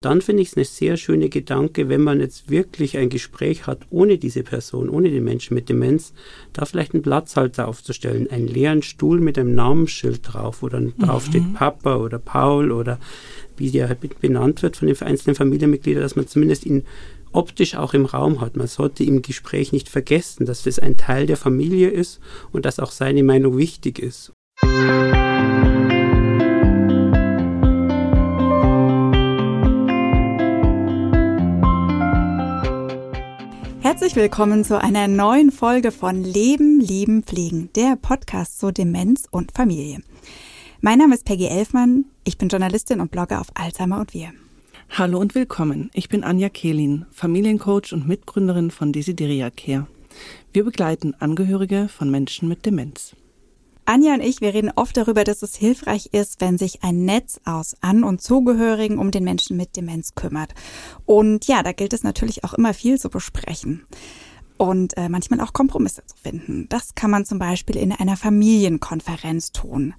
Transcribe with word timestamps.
dann 0.00 0.20
finde 0.20 0.42
ich 0.42 0.50
es 0.50 0.56
eine 0.56 0.64
sehr 0.64 0.96
schöne 0.96 1.28
Gedanke, 1.28 1.88
wenn 1.88 2.02
man 2.02 2.20
jetzt 2.20 2.50
wirklich 2.50 2.96
ein 2.96 3.08
Gespräch 3.08 3.66
hat 3.66 3.80
ohne 3.90 4.16
diese 4.16 4.44
Person, 4.44 4.88
ohne 4.88 5.10
den 5.10 5.24
Menschen 5.24 5.54
mit 5.54 5.68
Demenz, 5.68 6.12
da 6.52 6.64
vielleicht 6.64 6.94
einen 6.94 7.02
Platzhalter 7.02 7.66
aufzustellen, 7.66 8.30
einen 8.30 8.46
leeren 8.46 8.82
Stuhl 8.82 9.20
mit 9.20 9.38
einem 9.38 9.56
Namensschild 9.56 10.20
drauf, 10.22 10.62
wo 10.62 10.68
dann 10.68 10.94
mhm. 10.96 11.04
drauf 11.04 11.26
steht 11.26 11.52
Papa 11.54 11.96
oder 11.96 12.20
Paul 12.20 12.70
oder 12.70 13.00
wie 13.56 13.72
der 13.72 13.88
halt 13.88 14.20
benannt 14.20 14.62
wird 14.62 14.76
von 14.76 14.86
den 14.86 15.00
einzelnen 15.02 15.34
Familienmitgliedern, 15.34 16.02
dass 16.02 16.14
man 16.14 16.28
zumindest 16.28 16.64
ihn 16.64 16.84
optisch 17.32 17.74
auch 17.74 17.92
im 17.92 18.06
Raum 18.06 18.40
hat. 18.40 18.56
Man 18.56 18.68
sollte 18.68 19.02
im 19.02 19.20
Gespräch 19.22 19.72
nicht 19.72 19.88
vergessen, 19.88 20.46
dass 20.46 20.62
das 20.62 20.78
ein 20.78 20.96
Teil 20.96 21.26
der 21.26 21.36
Familie 21.36 21.88
ist 21.88 22.20
und 22.52 22.64
dass 22.64 22.78
auch 22.78 22.92
seine 22.92 23.24
Meinung 23.24 23.58
wichtig 23.58 23.98
ist. 23.98 24.32
Herzlich 34.08 34.22
willkommen 34.22 34.64
zu 34.64 34.80
einer 34.80 35.06
neuen 35.06 35.52
Folge 35.52 35.92
von 35.92 36.24
Leben, 36.24 36.80
Lieben, 36.80 37.24
Pflegen, 37.24 37.68
der 37.76 37.94
Podcast 38.00 38.58
zu 38.58 38.72
Demenz 38.72 39.28
und 39.30 39.52
Familie. 39.52 40.00
Mein 40.80 40.98
Name 40.98 41.14
ist 41.14 41.26
Peggy 41.26 41.44
Elfmann, 41.44 42.06
ich 42.24 42.38
bin 42.38 42.48
Journalistin 42.48 43.02
und 43.02 43.10
Blogger 43.10 43.38
auf 43.38 43.48
Alzheimer 43.52 44.00
und 44.00 44.14
wir. 44.14 44.32
Hallo 44.88 45.18
und 45.18 45.34
willkommen. 45.34 45.90
Ich 45.92 46.08
bin 46.08 46.24
Anja 46.24 46.48
Kehlin, 46.48 47.04
Familiencoach 47.10 47.92
und 47.92 48.08
Mitgründerin 48.08 48.70
von 48.70 48.94
Desideria 48.94 49.50
Care. 49.50 49.86
Wir 50.54 50.64
begleiten 50.64 51.12
Angehörige 51.18 51.88
von 51.88 52.10
Menschen 52.10 52.48
mit 52.48 52.64
Demenz. 52.64 53.14
Anja 53.88 54.12
und 54.12 54.20
ich, 54.20 54.42
wir 54.42 54.52
reden 54.52 54.70
oft 54.76 54.98
darüber, 54.98 55.24
dass 55.24 55.40
es 55.40 55.56
hilfreich 55.56 56.10
ist, 56.12 56.42
wenn 56.42 56.58
sich 56.58 56.82
ein 56.82 57.06
Netz 57.06 57.40
aus 57.46 57.74
An- 57.80 58.04
und 58.04 58.20
Zugehörigen 58.20 58.98
um 58.98 59.10
den 59.10 59.24
Menschen 59.24 59.56
mit 59.56 59.76
Demenz 59.76 60.14
kümmert. 60.14 60.52
Und 61.06 61.46
ja, 61.46 61.62
da 61.62 61.72
gilt 61.72 61.94
es 61.94 62.02
natürlich 62.02 62.44
auch 62.44 62.52
immer 62.52 62.74
viel 62.74 63.00
zu 63.00 63.08
besprechen 63.08 63.86
und 64.58 64.96
äh, 64.96 65.08
manchmal 65.08 65.40
auch 65.40 65.52
Kompromisse 65.52 66.04
zu 66.04 66.16
finden. 66.16 66.66
Das 66.68 66.94
kann 66.94 67.10
man 67.10 67.24
zum 67.24 67.38
Beispiel 67.38 67.76
in 67.76 67.92
einer 67.92 68.16
Familienkonferenz 68.16 69.52
tun. 69.52 69.94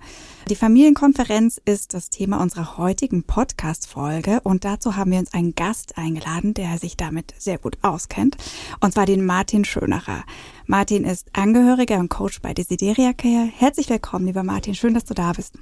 Die 0.49 0.55
Familienkonferenz 0.55 1.59
ist 1.65 1.93
das 1.93 2.09
Thema 2.09 2.41
unserer 2.41 2.77
heutigen 2.77 3.23
Podcast-Folge 3.23 4.41
und 4.43 4.65
dazu 4.65 4.95
haben 4.95 5.11
wir 5.11 5.19
uns 5.19 5.33
einen 5.33 5.55
Gast 5.55 5.97
eingeladen, 5.97 6.53
der 6.53 6.77
sich 6.77 6.97
damit 6.97 7.33
sehr 7.37 7.57
gut 7.57 7.77
auskennt, 7.81 8.37
und 8.81 8.93
zwar 8.93 9.05
den 9.05 9.25
Martin 9.25 9.65
Schönacher. 9.65 10.23
Martin 10.67 11.03
ist 11.03 11.27
Angehöriger 11.33 11.97
und 11.97 12.09
Coach 12.09 12.41
bei 12.41 12.53
Desideria 12.53 13.13
Care. 13.13 13.49
Herzlich 13.55 13.89
willkommen, 13.89 14.27
lieber 14.27 14.43
Martin. 14.43 14.75
Schön, 14.75 14.93
dass 14.93 15.05
du 15.05 15.13
da 15.13 15.31
bist. 15.31 15.55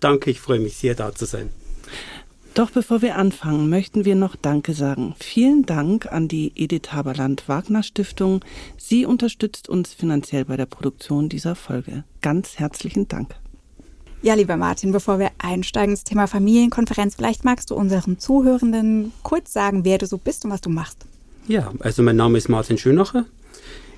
Danke, 0.00 0.30
ich 0.30 0.40
freue 0.40 0.60
mich 0.60 0.76
sehr, 0.76 0.94
da 0.94 1.14
zu 1.14 1.26
sein. 1.26 1.50
Doch 2.54 2.70
bevor 2.70 3.02
wir 3.02 3.16
anfangen, 3.16 3.68
möchten 3.68 4.04
wir 4.04 4.16
noch 4.16 4.34
Danke 4.34 4.74
sagen. 4.74 5.14
Vielen 5.20 5.64
Dank 5.64 6.10
an 6.10 6.26
die 6.26 6.52
Edith 6.56 6.92
Haberland 6.92 7.48
Wagner 7.48 7.82
Stiftung. 7.82 8.44
Sie 8.76 9.06
unterstützt 9.06 9.68
uns 9.68 9.94
finanziell 9.94 10.44
bei 10.44 10.56
der 10.56 10.66
Produktion 10.66 11.28
dieser 11.28 11.54
Folge. 11.54 12.04
Ganz 12.20 12.58
herzlichen 12.58 13.06
Dank. 13.06 13.36
Ja, 14.20 14.34
lieber 14.34 14.56
Martin, 14.56 14.90
bevor 14.90 15.20
wir 15.20 15.30
einsteigen 15.38 15.92
ins 15.92 16.02
Thema 16.02 16.26
Familienkonferenz, 16.26 17.14
vielleicht 17.14 17.44
magst 17.44 17.70
du 17.70 17.76
unseren 17.76 18.18
Zuhörenden 18.18 19.12
kurz 19.22 19.52
sagen, 19.52 19.84
wer 19.84 19.98
du 19.98 20.06
so 20.06 20.18
bist 20.18 20.44
und 20.44 20.50
was 20.50 20.60
du 20.60 20.70
machst. 20.70 21.06
Ja, 21.46 21.72
also 21.78 22.02
mein 22.02 22.16
Name 22.16 22.36
ist 22.36 22.48
Martin 22.48 22.78
Schönacher. 22.78 23.26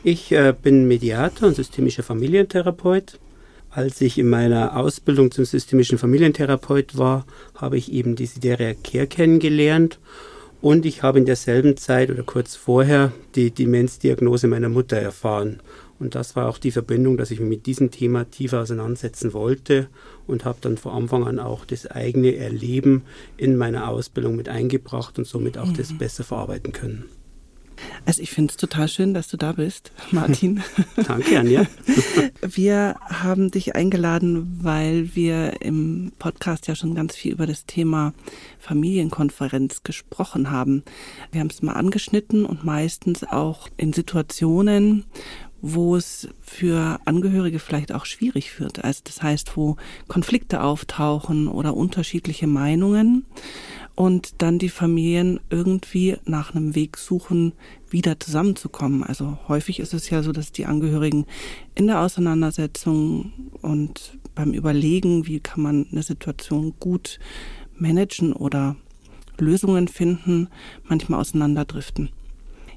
Ich 0.02 0.30
äh, 0.32 0.54
bin 0.60 0.86
Mediator 0.86 1.48
und 1.48 1.54
systemischer 1.54 2.02
Familientherapeut 2.02 3.18
als 3.70 4.00
ich 4.00 4.18
in 4.18 4.28
meiner 4.28 4.76
Ausbildung 4.76 5.30
zum 5.30 5.44
systemischen 5.44 5.98
Familientherapeut 5.98 6.98
war, 6.98 7.24
habe 7.54 7.76
ich 7.76 7.92
eben 7.92 8.16
die 8.16 8.26
Sideria 8.26 8.74
Care 8.74 9.06
kennengelernt 9.06 9.98
und 10.60 10.84
ich 10.84 11.02
habe 11.02 11.18
in 11.18 11.24
derselben 11.26 11.76
Zeit 11.76 12.10
oder 12.10 12.22
kurz 12.22 12.56
vorher 12.56 13.12
die 13.34 13.50
Demenzdiagnose 13.50 14.46
meiner 14.48 14.68
Mutter 14.68 14.96
erfahren. 14.96 15.60
Und 15.98 16.14
das 16.14 16.34
war 16.34 16.48
auch 16.48 16.58
die 16.58 16.70
Verbindung, 16.70 17.16
dass 17.16 17.30
ich 17.30 17.40
mich 17.40 17.48
mit 17.48 17.66
diesem 17.66 17.90
Thema 17.90 18.24
tiefer 18.24 18.62
auseinandersetzen 18.62 19.34
wollte 19.34 19.88
und 20.26 20.44
habe 20.44 20.58
dann 20.62 20.78
von 20.78 20.92
Anfang 20.92 21.26
an 21.26 21.38
auch 21.38 21.64
das 21.64 21.86
eigene 21.86 22.36
Erleben 22.36 23.02
in 23.36 23.56
meiner 23.56 23.88
Ausbildung 23.88 24.34
mit 24.34 24.48
eingebracht 24.48 25.18
und 25.18 25.26
somit 25.26 25.58
auch 25.58 25.66
mhm. 25.66 25.76
das 25.76 25.96
besser 25.96 26.24
verarbeiten 26.24 26.72
können. 26.72 27.04
Also 28.06 28.22
ich 28.22 28.30
finde 28.30 28.50
es 28.50 28.56
total 28.56 28.88
schön, 28.88 29.14
dass 29.14 29.28
du 29.28 29.36
da 29.36 29.52
bist, 29.52 29.92
Martin. 30.10 30.62
Danke, 31.06 31.38
Anja. 31.38 31.66
Wir 32.42 32.96
haben 33.04 33.50
dich 33.50 33.74
eingeladen, 33.74 34.58
weil 34.62 35.14
wir 35.14 35.60
im 35.62 36.12
Podcast 36.18 36.66
ja 36.66 36.74
schon 36.74 36.94
ganz 36.94 37.14
viel 37.14 37.32
über 37.32 37.46
das 37.46 37.66
Thema 37.66 38.14
Familienkonferenz 38.58 39.82
gesprochen 39.82 40.50
haben. 40.50 40.82
Wir 41.32 41.40
haben 41.40 41.50
es 41.50 41.62
mal 41.62 41.74
angeschnitten 41.74 42.46
und 42.46 42.64
meistens 42.64 43.24
auch 43.24 43.68
in 43.76 43.92
Situationen, 43.92 45.04
wo 45.62 45.96
es 45.96 46.28
für 46.40 47.00
Angehörige 47.04 47.58
vielleicht 47.58 47.92
auch 47.92 48.06
schwierig 48.06 48.58
wird. 48.60 48.82
Also 48.84 49.02
das 49.04 49.22
heißt, 49.22 49.56
wo 49.56 49.76
Konflikte 50.08 50.62
auftauchen 50.62 51.48
oder 51.48 51.76
unterschiedliche 51.76 52.46
Meinungen 52.46 53.26
und 54.00 54.40
dann 54.40 54.58
die 54.58 54.70
Familien 54.70 55.40
irgendwie 55.50 56.16
nach 56.24 56.54
einem 56.54 56.74
Weg 56.74 56.96
suchen, 56.96 57.52
wieder 57.90 58.18
zusammenzukommen. 58.18 59.04
Also 59.04 59.36
häufig 59.46 59.78
ist 59.78 59.92
es 59.92 60.08
ja 60.08 60.22
so, 60.22 60.32
dass 60.32 60.52
die 60.52 60.64
Angehörigen 60.64 61.26
in 61.74 61.86
der 61.86 62.00
Auseinandersetzung 62.00 63.30
und 63.60 64.18
beim 64.34 64.54
Überlegen, 64.54 65.26
wie 65.26 65.40
kann 65.40 65.62
man 65.62 65.86
eine 65.92 66.02
Situation 66.02 66.72
gut 66.80 67.18
managen 67.76 68.32
oder 68.32 68.74
Lösungen 69.36 69.86
finden, 69.86 70.48
manchmal 70.84 71.20
auseinanderdriften. 71.20 72.08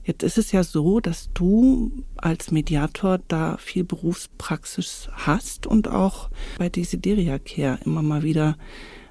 Jetzt 0.03 0.23
ist 0.23 0.38
es 0.38 0.51
ja 0.51 0.61
so, 0.61 1.00
dass 1.00 1.29
du 1.34 2.03
als 2.17 2.51
Mediator 2.51 3.22
da 3.29 3.55
viel 3.55 3.85
Berufspraxis 3.85 5.07
hast 5.13 5.67
und 5.67 5.88
auch 5.88 6.29
bei 6.57 6.67
Desideria 6.67 7.40
Care 7.40 7.79
immer 7.85 8.01
mal 8.01 8.23
wieder 8.23 8.57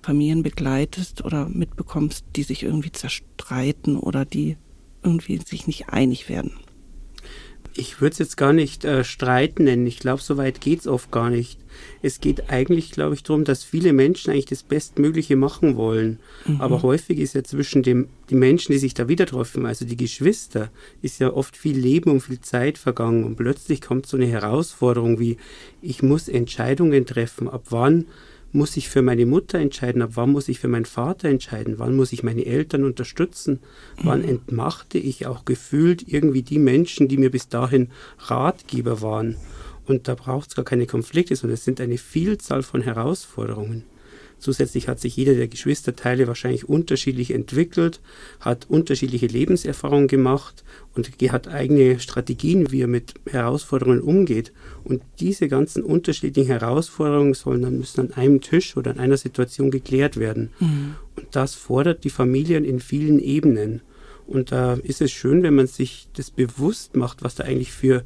Familien 0.03 0.43
begleitest 0.43 1.25
oder 1.25 1.49
mitbekommst, 1.49 2.25
die 2.37 2.43
sich 2.43 2.63
irgendwie 2.63 2.93
zerstreiten 2.93 3.97
oder 3.97 4.25
die 4.25 4.57
irgendwie 5.03 5.39
sich 5.39 5.67
nicht 5.67 5.89
einig 5.89 6.29
werden? 6.29 6.53
Ich 7.75 8.01
würde 8.01 8.13
es 8.13 8.19
jetzt 8.19 8.37
gar 8.37 8.53
nicht 8.53 8.85
äh, 8.85 9.03
streiten 9.03 9.65
nennen. 9.65 9.87
Ich 9.87 9.99
glaube, 9.99 10.21
so 10.21 10.37
weit 10.37 10.61
geht 10.61 10.81
es 10.81 10.87
oft 10.87 11.11
gar 11.11 11.31
nicht. 11.31 11.59
Es 12.03 12.21
geht 12.21 12.51
eigentlich, 12.51 12.91
glaube 12.91 13.15
ich, 13.15 13.23
darum, 13.23 13.45
dass 13.45 13.65
viele 13.65 13.95
Menschen 13.95 14.31
eigentlich 14.31 14.45
das 14.45 14.63
Bestmögliche 14.63 15.37
machen 15.37 15.77
wollen. 15.77 16.19
Mhm. 16.45 16.61
Aber 16.61 16.83
häufig 16.83 17.19
ist 17.19 17.35
ja 17.35 17.43
zwischen 17.43 17.83
dem, 17.83 18.09
die 18.29 18.35
Menschen, 18.35 18.73
die 18.73 18.79
sich 18.79 18.93
da 18.93 19.09
wieder 19.09 19.25
treffen, 19.25 19.65
also 19.65 19.87
die 19.87 19.97
Geschwister, 19.97 20.71
ist 21.01 21.19
ja 21.19 21.33
oft 21.33 21.57
viel 21.57 21.79
Leben 21.79 22.11
und 22.11 22.21
viel 22.21 22.41
Zeit 22.41 22.77
vergangen. 22.77 23.25
Und 23.25 23.37
plötzlich 23.37 23.81
kommt 23.81 24.05
so 24.05 24.19
eine 24.19 24.27
Herausforderung 24.27 25.19
wie, 25.19 25.39
ich 25.81 26.03
muss 26.03 26.29
Entscheidungen 26.29 27.07
treffen. 27.07 27.49
Ab 27.49 27.67
wann 27.71 28.05
muss 28.53 28.77
ich 28.77 28.89
für 28.89 29.03
meine 29.03 29.27
Mutter 29.27 29.59
entscheiden, 29.59 30.03
ab 30.03 30.11
wann 30.15 30.31
muss 30.31 30.49
ich 30.49 30.59
für 30.59 30.69
meinen 30.69 30.85
Vater 30.85 31.29
entscheiden, 31.29 31.79
wann 31.79 31.97
muss 31.97 32.13
ich 32.13 32.23
meine 32.23 32.45
Eltern 32.47 32.85
unterstützen, 32.85 33.61
wann 34.03 34.23
entmachte 34.25 34.99
ich 34.99 35.27
auch 35.27 35.45
gefühlt 35.45 36.07
irgendwie 36.07 36.43
die 36.43 36.59
Menschen, 36.59 37.09
die 37.09 37.17
mir 37.17 37.31
bis 37.31 37.49
dahin 37.49 37.89
Ratgeber 38.19 39.01
waren. 39.01 39.37
Und 39.87 40.07
da 40.07 40.15
braucht 40.15 40.51
es 40.51 40.55
gar 40.55 40.65
keine 40.65 40.87
Konflikte, 40.87 41.35
sondern 41.35 41.55
es 41.55 41.65
sind 41.65 41.81
eine 41.81 41.99
Vielzahl 41.99 42.63
von 42.63 42.83
Herausforderungen. 42.83 43.85
Zusätzlich 44.43 44.89
hat 44.89 44.99
sich 44.99 45.17
jeder 45.17 45.35
der 45.35 45.47
Geschwisterteile 45.47 46.27
wahrscheinlich 46.27 46.69
unterschiedlich 46.69 47.31
entwickelt, 47.31 48.01
hat 48.41 48.67
unterschiedliche 48.69 49.29
Lebenserfahrungen 49.29 50.09
gemacht 50.09 50.65
und 50.97 51.09
hat 51.31 51.47
eigene 51.47 52.01
Strategien, 52.01 52.73
wie 52.73 52.81
er 52.81 52.89
mit 52.89 53.15
Herausforderungen 53.31 54.01
umgeht. 54.01 54.53
Und 54.83 55.01
diese 55.21 55.47
ganzen 55.47 55.85
unterschiedlichen 55.85 56.49
Herausforderungen 56.49 57.35
sollen 57.35 57.63
dann 57.63 57.79
müssen 57.79 58.01
an 58.01 58.13
einem 58.15 58.41
Tisch 58.41 58.77
oder 58.77 58.91
an 58.91 58.99
einer 58.99 59.17
Situation 59.17 59.71
geklärt 59.71 60.17
werden. 60.17 60.51
Mhm. 60.59 60.97
Und 61.15 61.27
das 61.31 61.55
fordert 61.55 62.03
die 62.03 62.11
Familien 62.11 62.65
in 62.65 62.81
vielen 62.81 63.21
Ebenen. 63.21 63.81
Und 64.27 64.51
da 64.51 64.75
ist 64.75 65.01
es 65.01 65.13
schön, 65.13 65.45
wenn 65.45 65.55
man 65.55 65.69
sich 65.69 66.09
das 66.17 66.33
bewusst 66.33 66.97
macht, 66.97 67.23
was 67.23 67.37
da 67.37 67.45
eigentlich 67.45 67.71
für 67.71 68.03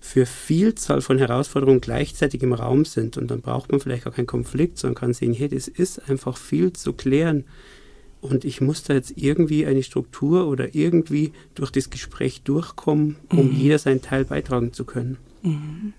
für 0.00 0.26
Vielzahl 0.26 1.02
von 1.02 1.18
Herausforderungen 1.18 1.80
gleichzeitig 1.80 2.42
im 2.42 2.54
Raum 2.54 2.84
sind. 2.84 3.16
Und 3.16 3.30
dann 3.30 3.42
braucht 3.42 3.70
man 3.70 3.80
vielleicht 3.80 4.06
auch 4.06 4.14
keinen 4.14 4.26
Konflikt, 4.26 4.78
sondern 4.78 4.98
kann 4.98 5.12
sehen, 5.12 5.34
hey, 5.34 5.48
das 5.48 5.68
ist 5.68 6.08
einfach 6.08 6.36
viel 6.36 6.72
zu 6.72 6.94
klären. 6.94 7.44
Und 8.22 8.44
ich 8.44 8.60
muss 8.60 8.82
da 8.82 8.94
jetzt 8.94 9.12
irgendwie 9.16 9.66
eine 9.66 9.82
Struktur 9.82 10.46
oder 10.48 10.74
irgendwie 10.74 11.32
durch 11.54 11.70
das 11.70 11.90
Gespräch 11.90 12.42
durchkommen, 12.42 13.16
um 13.30 13.48
mhm. 13.48 13.52
jeder 13.52 13.78
seinen 13.78 14.02
Teil 14.02 14.24
beitragen 14.24 14.72
zu 14.72 14.84
können. 14.84 15.18
Mhm. 15.42 15.92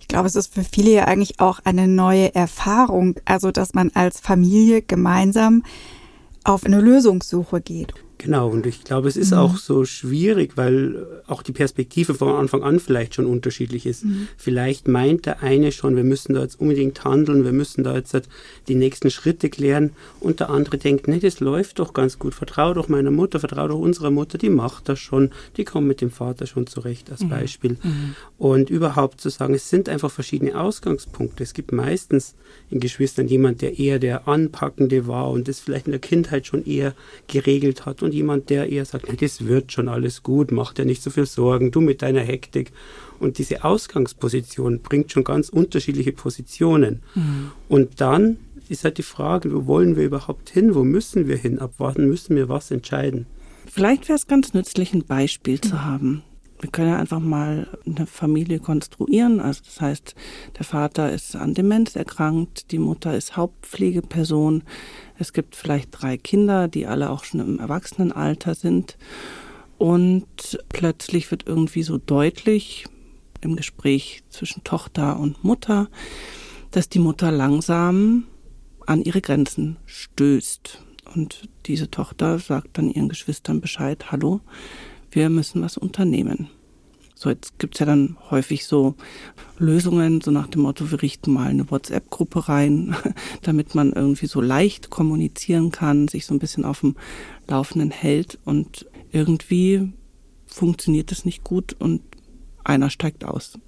Ich 0.00 0.08
glaube, 0.08 0.26
es 0.26 0.34
ist 0.34 0.52
für 0.52 0.64
viele 0.64 0.90
ja 0.90 1.04
eigentlich 1.04 1.38
auch 1.38 1.60
eine 1.64 1.86
neue 1.86 2.34
Erfahrung, 2.34 3.14
also 3.24 3.52
dass 3.52 3.74
man 3.74 3.90
als 3.94 4.18
Familie 4.18 4.82
gemeinsam 4.82 5.62
auf 6.42 6.64
eine 6.64 6.80
Lösungssuche 6.80 7.60
geht. 7.60 7.94
Genau, 8.22 8.50
und 8.50 8.66
ich 8.66 8.84
glaube, 8.84 9.08
es 9.08 9.16
ist 9.16 9.30
mhm. 9.30 9.38
auch 9.38 9.56
so 9.56 9.86
schwierig, 9.86 10.58
weil 10.58 11.22
auch 11.26 11.42
die 11.42 11.52
Perspektive 11.52 12.12
von 12.12 12.34
Anfang 12.34 12.62
an 12.62 12.78
vielleicht 12.78 13.14
schon 13.14 13.24
unterschiedlich 13.24 13.86
ist. 13.86 14.04
Mhm. 14.04 14.28
Vielleicht 14.36 14.88
meint 14.88 15.24
der 15.24 15.42
eine 15.42 15.72
schon, 15.72 15.96
wir 15.96 16.04
müssen 16.04 16.34
da 16.34 16.42
jetzt 16.42 16.60
unbedingt 16.60 17.02
handeln, 17.02 17.44
wir 17.44 17.52
müssen 17.52 17.82
da 17.82 17.96
jetzt 17.96 18.14
die 18.68 18.74
nächsten 18.74 19.10
Schritte 19.10 19.48
klären 19.48 19.92
und 20.20 20.40
der 20.40 20.50
andere 20.50 20.76
denkt, 20.76 21.08
nee, 21.08 21.18
das 21.18 21.40
läuft 21.40 21.78
doch 21.78 21.94
ganz 21.94 22.18
gut, 22.18 22.34
vertrau 22.34 22.74
doch 22.74 22.88
meiner 22.88 23.10
Mutter, 23.10 23.40
vertrau 23.40 23.68
doch 23.68 23.78
unserer 23.78 24.10
Mutter, 24.10 24.36
die 24.36 24.50
macht 24.50 24.90
das 24.90 24.98
schon, 24.98 25.30
die 25.56 25.64
kommt 25.64 25.86
mit 25.86 26.02
dem 26.02 26.10
Vater 26.10 26.46
schon 26.46 26.66
zurecht 26.66 27.10
als 27.10 27.22
mhm. 27.22 27.30
Beispiel. 27.30 27.78
Mhm. 27.82 28.16
Und 28.36 28.68
überhaupt 28.68 29.22
zu 29.22 29.30
sagen, 29.30 29.54
es 29.54 29.70
sind 29.70 29.88
einfach 29.88 30.10
verschiedene 30.10 30.60
Ausgangspunkte. 30.60 31.42
Es 31.42 31.54
gibt 31.54 31.72
meistens 31.72 32.34
in 32.68 32.80
Geschwistern 32.80 33.28
jemand, 33.28 33.62
der 33.62 33.78
eher 33.78 33.98
der 33.98 34.28
Anpackende 34.28 35.06
war 35.06 35.30
und 35.30 35.48
das 35.48 35.60
vielleicht 35.60 35.86
in 35.86 35.92
der 35.92 36.00
Kindheit 36.00 36.46
schon 36.46 36.66
eher 36.66 36.94
geregelt 37.28 37.86
hat 37.86 38.02
und 38.02 38.09
und 38.10 38.14
jemand, 38.14 38.50
der 38.50 38.68
eher 38.68 38.84
sagt, 38.84 39.22
das 39.22 39.46
wird 39.46 39.70
schon 39.70 39.88
alles 39.88 40.24
gut, 40.24 40.50
mach 40.50 40.72
dir 40.72 40.84
nicht 40.84 41.00
so 41.00 41.10
viel 41.10 41.26
Sorgen, 41.26 41.70
du 41.70 41.80
mit 41.80 42.02
deiner 42.02 42.22
Hektik. 42.22 42.72
Und 43.20 43.38
diese 43.38 43.62
Ausgangsposition 43.62 44.80
bringt 44.80 45.12
schon 45.12 45.22
ganz 45.22 45.48
unterschiedliche 45.48 46.10
Positionen. 46.10 47.02
Mhm. 47.14 47.52
Und 47.68 48.00
dann 48.00 48.38
ist 48.68 48.82
halt 48.82 48.98
die 48.98 49.04
Frage, 49.04 49.52
wo 49.54 49.66
wollen 49.66 49.94
wir 49.94 50.04
überhaupt 50.04 50.50
hin, 50.50 50.74
wo 50.74 50.82
müssen 50.82 51.28
wir 51.28 51.36
hin, 51.36 51.60
ab 51.60 51.74
wann 51.78 52.08
müssen 52.08 52.34
wir 52.34 52.48
was 52.48 52.72
entscheiden. 52.72 53.26
Vielleicht 53.66 54.08
wäre 54.08 54.16
es 54.16 54.26
ganz 54.26 54.54
nützlich, 54.54 54.92
ein 54.92 55.04
Beispiel 55.04 55.60
zu 55.60 55.84
haben. 55.84 56.24
Wir 56.60 56.70
können 56.70 56.90
ja 56.90 56.98
einfach 56.98 57.20
mal 57.20 57.68
eine 57.86 58.06
Familie 58.06 58.58
konstruieren. 58.58 59.38
Also 59.38 59.62
das 59.64 59.80
heißt, 59.80 60.14
der 60.58 60.64
Vater 60.64 61.12
ist 61.12 61.36
an 61.36 61.54
Demenz 61.54 61.94
erkrankt, 61.94 62.72
die 62.72 62.78
Mutter 62.78 63.16
ist 63.16 63.36
Hauptpflegeperson. 63.36 64.64
Es 65.20 65.34
gibt 65.34 65.54
vielleicht 65.54 65.90
drei 65.92 66.16
Kinder, 66.16 66.66
die 66.66 66.86
alle 66.86 67.10
auch 67.10 67.24
schon 67.24 67.40
im 67.40 67.58
Erwachsenenalter 67.58 68.54
sind. 68.54 68.96
Und 69.76 70.58
plötzlich 70.70 71.30
wird 71.30 71.46
irgendwie 71.46 71.82
so 71.82 71.98
deutlich 71.98 72.86
im 73.42 73.54
Gespräch 73.54 74.22
zwischen 74.30 74.64
Tochter 74.64 75.20
und 75.20 75.44
Mutter, 75.44 75.88
dass 76.70 76.88
die 76.88 76.98
Mutter 76.98 77.30
langsam 77.30 78.24
an 78.86 79.02
ihre 79.02 79.20
Grenzen 79.20 79.76
stößt. 79.84 80.82
Und 81.14 81.50
diese 81.66 81.90
Tochter 81.90 82.38
sagt 82.38 82.78
dann 82.78 82.90
ihren 82.90 83.10
Geschwistern 83.10 83.60
Bescheid, 83.60 84.10
hallo, 84.10 84.40
wir 85.10 85.28
müssen 85.28 85.60
was 85.60 85.76
unternehmen. 85.76 86.48
So, 87.22 87.28
jetzt 87.28 87.58
gibt's 87.58 87.78
ja 87.80 87.84
dann 87.84 88.16
häufig 88.30 88.64
so 88.64 88.94
Lösungen, 89.58 90.22
so 90.22 90.30
nach 90.30 90.46
dem 90.46 90.62
Motto, 90.62 90.90
wir 90.90 91.02
richten 91.02 91.34
mal 91.34 91.48
eine 91.48 91.70
WhatsApp-Gruppe 91.70 92.48
rein, 92.48 92.96
damit 93.42 93.74
man 93.74 93.92
irgendwie 93.92 94.24
so 94.24 94.40
leicht 94.40 94.88
kommunizieren 94.88 95.70
kann, 95.70 96.08
sich 96.08 96.24
so 96.24 96.32
ein 96.32 96.38
bisschen 96.38 96.64
auf 96.64 96.80
dem 96.80 96.96
Laufenden 97.46 97.90
hält 97.90 98.38
und 98.46 98.86
irgendwie 99.12 99.92
funktioniert 100.46 101.12
es 101.12 101.26
nicht 101.26 101.44
gut 101.44 101.76
und 101.78 102.00
einer 102.64 102.88
steigt 102.88 103.26
aus. 103.26 103.58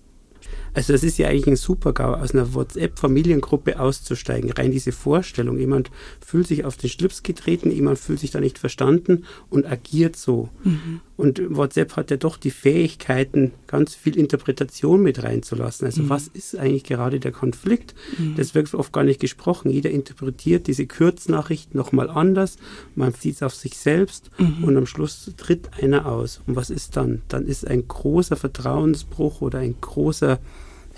Also 0.75 0.93
das 0.93 1.03
ist 1.03 1.19
ja 1.19 1.29
eigentlich 1.29 1.47
ein 1.47 1.57
super 1.57 1.93
GAU, 1.93 2.15
aus 2.15 2.33
einer 2.33 2.55
WhatsApp-Familiengruppe 2.55 3.79
auszusteigen. 3.79 4.51
Rein 4.53 4.71
diese 4.71 4.93
Vorstellung, 4.93 5.59
jemand 5.59 5.91
fühlt 6.25 6.47
sich 6.47 6.65
auf 6.65 6.77
den 6.77 6.91
Schlips 6.91 7.23
getreten, 7.23 7.71
jemand 7.71 7.99
fühlt 7.99 8.21
sich 8.21 8.31
da 8.31 8.41
nicht 8.41 8.59
verstanden 8.59 9.25
und 9.51 9.67
agiert 9.67 10.17
so. 10.17 10.49
Mhm. 10.65 11.01
Und 11.17 11.41
WhatsApp 11.55 11.95
hat 11.97 12.11
ja 12.11 12.17
doch 12.17 12.37
die 12.37 12.51
Fähigkeiten, 12.51 13.53
ganz 13.67 13.95
viel 13.95 14.17
Interpretation 14.17 15.03
mit 15.03 15.23
reinzulassen. 15.23 15.87
Also 15.87 16.03
mhm. 16.03 16.09
was 16.09 16.29
ist 16.29 16.57
eigentlich 16.57 16.85
gerade 16.85 17.21
der 17.21 17.33
Konflikt? 17.33 17.95
Mhm. 18.19 18.35
Das 18.37 18.55
wird 18.55 18.73
oft 18.75 18.93
gar 18.93 19.05
nicht 19.05 19.21
gesprochen. 19.21 19.71
Jeder 19.71 19.91
interpretiert 19.91 20.67
diese 20.67 20.87
Kurznachricht 20.87 21.75
nochmal 21.75 22.11
anders. 22.11 22.57
Man 22.95 23.13
sieht 23.13 23.37
es 23.37 23.43
auf 23.43 23.55
sich 23.55 23.77
selbst 23.77 24.31
mhm. 24.39 24.65
und 24.65 24.77
am 24.77 24.87
Schluss 24.87 25.31
tritt 25.37 25.71
einer 25.81 26.07
aus. 26.07 26.41
Und 26.47 26.57
was 26.57 26.71
ist 26.71 26.97
dann? 26.97 27.23
Dann 27.29 27.47
ist 27.47 27.67
ein 27.69 27.87
großer 27.87 28.37
Vertrauensbruch 28.37 29.43
oder 29.43 29.59
ein 29.59 29.77
großer 29.81 30.41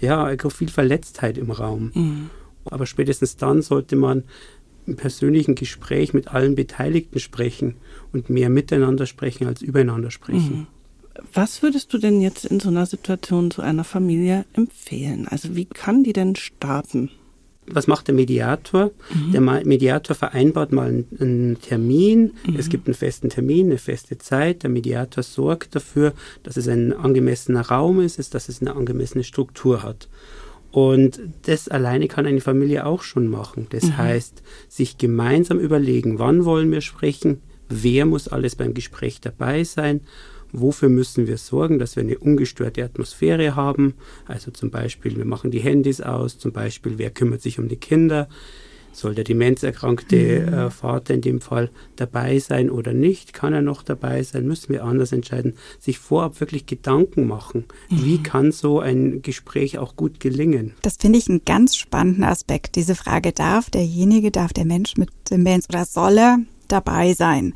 ja, 0.01 0.35
viel 0.51 0.69
Verletztheit 0.69 1.39
im 1.39 1.51
Raum. 1.51 1.93
Mhm. 1.95 2.31
Aber 2.67 2.87
spätestens 2.87 3.37
dann 3.37 3.63
sollte 3.63 3.97
man 3.97 4.25
im 4.87 4.97
persönlichen 4.97 5.55
Gespräch 5.55 6.13
mit 6.13 6.29
allen 6.29 6.55
Beteiligten 6.55 7.19
sprechen 7.19 7.77
und 8.13 8.31
mehr 8.31 8.51
miteinander 8.51 9.07
sprechen 9.07 9.47
als 9.47 9.63
übereinander 9.63 10.11
sprechen. 10.11 10.57
Mhm. 10.57 10.67
Was 11.33 11.63
würdest 11.63 11.93
du 11.93 11.99
denn 11.99 12.21
jetzt 12.21 12.45
in 12.45 12.61
so 12.61 12.69
einer 12.69 12.87
Situation 12.87 13.51
zu 13.51 13.63
einer 13.63 13.85
Familie 13.85 14.45
empfehlen? 14.53 15.29
Also 15.29 15.55
wie 15.55 15.65
kann 15.65 16.03
die 16.03 16.13
denn 16.13 16.35
starten? 16.35 17.11
Was 17.67 17.87
macht 17.87 18.09
der 18.09 18.15
Mediator? 18.15 18.91
Mhm. 19.13 19.33
Der 19.33 19.41
Mediator 19.41 20.15
vereinbart 20.15 20.73
mal 20.73 21.05
einen, 21.19 21.59
Termin. 21.61 22.33
Mhm. 22.47 22.57
Es 22.57 22.69
gibt 22.69 22.87
einen 22.87 22.95
festen 22.95 23.31
Termin, 23.31 23.67
eine 23.67 23.79
feste 23.79 24.19
Zeit. 24.19 24.63
Der 24.63 24.71
Mediator 24.71 25.23
sorgt 25.23 25.75
dafür, 25.75 26.13
dass 26.43 26.57
es 26.57 26.69
ein 26.69 26.93
angemessener 26.93 27.63
Raum 27.63 28.01
ist, 28.01 28.35
dass 28.35 28.49
es 28.49 28.61
eine 28.61 28.75
angemessene 28.77 29.25
Struktur 29.25 29.83
hat. 29.83 30.09
Und 30.71 31.21
das 31.43 31.69
alleine 31.69 32.09
kann 32.09 32.27
eine 32.27 32.41
Familie 32.41 32.85
auch 32.85 33.03
schon 33.03 33.29
machen. 33.29 33.69
Das 33.71 33.85
mhm. 33.85 33.97
heißt, 33.97 34.43
sich 34.69 34.99
gemeinsam 34.99 35.61
überlegen, 35.61 36.19
wann 36.19 36.45
wollen 36.45 36.71
wir 36.73 36.81
sprechen, 36.81 37.41
wer 37.69 38.07
muss 38.07 38.29
alles 38.29 38.57
beim 38.57 38.75
Gespräch 38.75 39.21
dabei 39.21 39.65
sein 39.65 40.01
wofür 40.61 40.89
müssen 40.89 41.27
wir 41.27 41.39
sorgen, 41.39 41.79
dass 41.79 41.97
wir 41.97 42.03
eine 42.03 42.19
ungestörte 42.19 42.85
Atmosphäre 42.85 43.57
haben. 43.57 43.95
Also 44.27 44.51
zum 44.51 44.71
Beispiel, 44.71 45.17
wir 45.17 45.25
machen 45.25 45.51
die 45.51 45.61
Handys 45.61 46.01
aus, 46.01 46.39
zum 46.39 46.53
Beispiel, 46.53 46.95
wer 46.97 47.11
kümmert 47.11 47.43
sich 47.43 47.59
um 47.59 47.69
die 47.69 47.77
Kinder. 47.77 48.29
Soll 48.95 49.17
der 49.17 49.25
demenzerkrankte 49.25 50.47
mhm. 50.47 50.53
äh, 50.53 50.71
Vater 50.71 51.15
in 51.15 51.21
dem 51.21 51.41
Fall 51.41 51.71
dabei 51.97 52.39
sein 52.39 52.71
oder 52.71 52.93
nicht? 52.93 53.33
Kann 53.33 53.53
er 53.53 53.61
noch 53.61 53.83
dabei 53.83 54.23
sein? 54.23 54.47
Müssen 54.47 54.73
wir 54.73 54.85
anders 54.85 55.11
entscheiden? 55.11 55.55
Sich 55.81 55.99
vorab 55.99 56.39
wirklich 56.39 56.67
Gedanken 56.67 57.27
machen. 57.27 57.65
Mhm. 57.91 58.05
Wie 58.05 58.23
kann 58.23 58.53
so 58.53 58.79
ein 58.79 59.21
Gespräch 59.23 59.79
auch 59.79 59.97
gut 59.97 60.21
gelingen? 60.21 60.75
Das 60.83 60.97
finde 60.99 61.19
ich 61.19 61.29
einen 61.29 61.45
ganz 61.45 61.75
spannenden 61.75 62.23
Aspekt. 62.23 62.77
Diese 62.77 62.95
Frage, 62.95 63.33
darf 63.33 63.69
derjenige, 63.69 64.31
darf 64.31 64.53
der 64.53 64.65
Mensch 64.65 64.97
mit 64.97 65.11
Demenz 65.29 65.67
oder 65.69 65.85
soll 65.85 66.19
er 66.19 66.39
dabei 66.69 67.15
sein. 67.15 67.55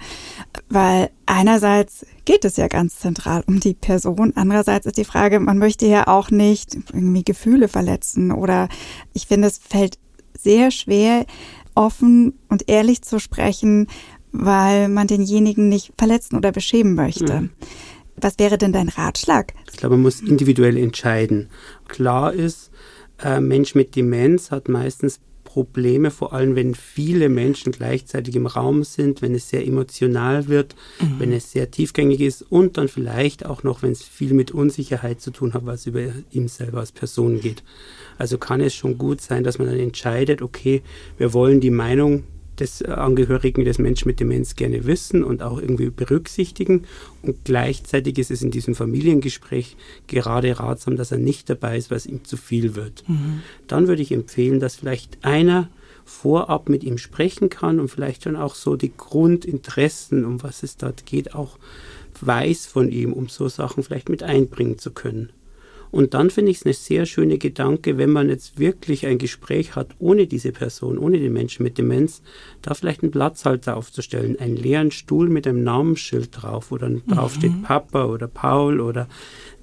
Weil 0.68 1.10
einerseits 1.26 2.06
geht 2.24 2.44
es 2.44 2.56
ja 2.56 2.68
ganz 2.68 2.98
zentral 2.98 3.42
um 3.46 3.60
die 3.60 3.74
Person, 3.74 4.32
andererseits 4.34 4.86
ist 4.86 4.98
die 4.98 5.04
Frage, 5.04 5.40
man 5.40 5.58
möchte 5.58 5.86
ja 5.86 6.06
auch 6.06 6.30
nicht 6.30 6.76
irgendwie 6.92 7.24
Gefühle 7.24 7.68
verletzen 7.68 8.32
oder 8.32 8.68
ich 9.12 9.26
finde, 9.26 9.48
es 9.48 9.58
fällt 9.58 9.98
sehr 10.38 10.70
schwer, 10.70 11.26
offen 11.74 12.38
und 12.48 12.68
ehrlich 12.68 13.02
zu 13.02 13.18
sprechen, 13.20 13.86
weil 14.32 14.88
man 14.88 15.06
denjenigen 15.06 15.68
nicht 15.68 15.92
verletzen 15.96 16.36
oder 16.36 16.52
beschämen 16.52 16.94
möchte. 16.94 17.42
Mhm. 17.42 17.50
Was 18.16 18.38
wäre 18.38 18.58
denn 18.58 18.72
dein 18.72 18.88
Ratschlag? 18.88 19.54
Ich 19.70 19.76
glaube, 19.76 19.94
man 19.94 20.02
muss 20.02 20.20
individuell 20.20 20.76
entscheiden. 20.76 21.50
Klar 21.86 22.32
ist, 22.32 22.70
ein 23.18 23.46
Mensch 23.46 23.74
mit 23.74 23.96
Demenz 23.96 24.50
hat 24.50 24.68
meistens 24.68 25.20
Probleme, 25.58 26.12
vor 26.12 26.32
allem 26.32 26.54
wenn 26.54 26.76
viele 26.76 27.28
Menschen 27.28 27.72
gleichzeitig 27.72 28.36
im 28.36 28.46
Raum 28.46 28.84
sind, 28.84 29.22
wenn 29.22 29.34
es 29.34 29.48
sehr 29.48 29.66
emotional 29.66 30.46
wird, 30.46 30.76
mhm. 31.00 31.16
wenn 31.18 31.32
es 31.32 31.50
sehr 31.50 31.72
tiefgängig 31.72 32.20
ist 32.20 32.42
und 32.42 32.76
dann 32.76 32.86
vielleicht 32.86 33.44
auch 33.44 33.64
noch, 33.64 33.82
wenn 33.82 33.90
es 33.90 34.04
viel 34.04 34.34
mit 34.34 34.52
Unsicherheit 34.52 35.20
zu 35.20 35.32
tun 35.32 35.54
hat, 35.54 35.66
was 35.66 35.86
über 35.86 36.02
ihm 36.30 36.46
selber 36.46 36.78
als 36.78 36.92
Person 36.92 37.40
geht. 37.40 37.64
Also 38.18 38.38
kann 38.38 38.60
es 38.60 38.72
schon 38.72 38.98
gut 38.98 39.20
sein, 39.20 39.42
dass 39.42 39.58
man 39.58 39.66
dann 39.66 39.80
entscheidet, 39.80 40.42
okay, 40.42 40.82
wir 41.16 41.32
wollen 41.32 41.60
die 41.60 41.70
Meinung 41.70 42.22
des 42.60 42.82
Angehörigen 42.82 43.64
des 43.64 43.78
Menschen 43.78 44.08
mit 44.08 44.20
Demenz 44.20 44.56
gerne 44.56 44.86
wissen 44.86 45.24
und 45.24 45.42
auch 45.42 45.60
irgendwie 45.60 45.90
berücksichtigen. 45.90 46.84
Und 47.22 47.44
gleichzeitig 47.44 48.18
ist 48.18 48.30
es 48.30 48.42
in 48.42 48.50
diesem 48.50 48.74
Familiengespräch 48.74 49.76
gerade 50.06 50.58
ratsam, 50.58 50.96
dass 50.96 51.12
er 51.12 51.18
nicht 51.18 51.48
dabei 51.50 51.76
ist, 51.76 51.90
was 51.90 52.06
ihm 52.06 52.24
zu 52.24 52.36
viel 52.36 52.74
wird. 52.74 53.04
Mhm. 53.08 53.42
Dann 53.66 53.88
würde 53.88 54.02
ich 54.02 54.12
empfehlen, 54.12 54.60
dass 54.60 54.76
vielleicht 54.76 55.18
einer 55.22 55.68
vorab 56.04 56.68
mit 56.68 56.84
ihm 56.84 56.98
sprechen 56.98 57.50
kann 57.50 57.80
und 57.80 57.88
vielleicht 57.88 58.24
schon 58.24 58.36
auch 58.36 58.54
so 58.54 58.76
die 58.76 58.92
Grundinteressen, 58.96 60.24
um 60.24 60.42
was 60.42 60.62
es 60.62 60.76
dort 60.76 61.04
geht, 61.04 61.34
auch 61.34 61.58
weiß 62.20 62.66
von 62.66 62.90
ihm, 62.90 63.12
um 63.12 63.28
so 63.28 63.48
Sachen 63.48 63.82
vielleicht 63.82 64.08
mit 64.08 64.22
einbringen 64.22 64.78
zu 64.78 64.90
können. 64.90 65.30
Und 65.90 66.14
dann 66.14 66.30
finde 66.30 66.50
ich 66.50 66.58
es 66.58 66.64
eine 66.66 66.74
sehr 66.74 67.06
schöne 67.06 67.38
Gedanke, 67.38 67.98
wenn 67.98 68.10
man 68.10 68.28
jetzt 68.28 68.58
wirklich 68.58 69.06
ein 69.06 69.18
Gespräch 69.18 69.76
hat 69.76 69.94
ohne 69.98 70.26
diese 70.26 70.52
Person, 70.52 70.98
ohne 70.98 71.18
den 71.18 71.32
Menschen 71.32 71.62
mit 71.62 71.78
Demenz, 71.78 72.22
da 72.62 72.74
vielleicht 72.74 73.02
einen 73.02 73.12
Platzhalter 73.12 73.76
aufzustellen, 73.76 74.38
einen 74.38 74.56
leeren 74.56 74.90
Stuhl 74.90 75.28
mit 75.28 75.46
einem 75.46 75.64
Namensschild 75.64 76.30
drauf, 76.32 76.70
wo 76.70 76.78
dann 76.78 77.02
mhm. 77.06 77.14
drauf 77.14 77.34
steht 77.34 77.62
Papa 77.62 78.06
oder 78.06 78.28
Paul 78.28 78.80
oder 78.80 79.08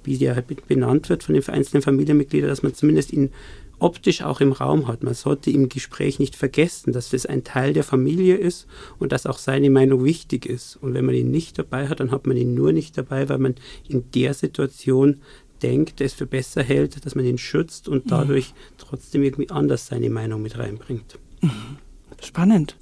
wie 0.04 0.18
der 0.18 0.34
halt 0.34 0.46
benannt 0.68 1.08
wird 1.08 1.24
von 1.24 1.34
den 1.34 1.46
einzelnen 1.48 1.82
Familienmitgliedern, 1.82 2.48
dass 2.48 2.62
man 2.62 2.74
zumindest 2.74 3.12
ihn 3.12 3.30
optisch 3.78 4.22
auch 4.22 4.40
im 4.40 4.52
Raum 4.52 4.88
hat. 4.88 5.02
Man 5.02 5.14
sollte 5.14 5.50
im 5.50 5.68
Gespräch 5.68 6.18
nicht 6.18 6.36
vergessen, 6.36 6.92
dass 6.92 7.10
das 7.10 7.26
ein 7.26 7.44
Teil 7.44 7.72
der 7.72 7.84
Familie 7.84 8.36
ist 8.36 8.66
und 8.98 9.12
dass 9.12 9.26
auch 9.26 9.38
seine 9.38 9.70
Meinung 9.70 10.04
wichtig 10.04 10.46
ist. 10.46 10.76
Und 10.76 10.94
wenn 10.94 11.04
man 11.04 11.14
ihn 11.14 11.30
nicht 11.30 11.58
dabei 11.58 11.88
hat, 11.88 12.00
dann 12.00 12.10
hat 12.10 12.26
man 12.26 12.36
ihn 12.36 12.54
nur 12.54 12.72
nicht 12.72 12.96
dabei, 12.96 13.28
weil 13.28 13.38
man 13.38 13.54
in 13.88 14.10
der 14.12 14.34
Situation 14.34 15.20
denkt, 15.62 16.00
es 16.00 16.14
für 16.14 16.26
besser 16.26 16.62
hält, 16.62 17.04
dass 17.04 17.14
man 17.14 17.24
ihn 17.24 17.38
schützt 17.38 17.88
und 17.88 18.06
mhm. 18.06 18.10
dadurch 18.10 18.54
trotzdem 18.78 19.22
irgendwie 19.22 19.50
anders 19.50 19.86
seine 19.86 20.10
Meinung 20.10 20.42
mit 20.42 20.58
reinbringt. 20.58 21.18
Mhm. 21.40 21.78
Spannend. 22.22 22.76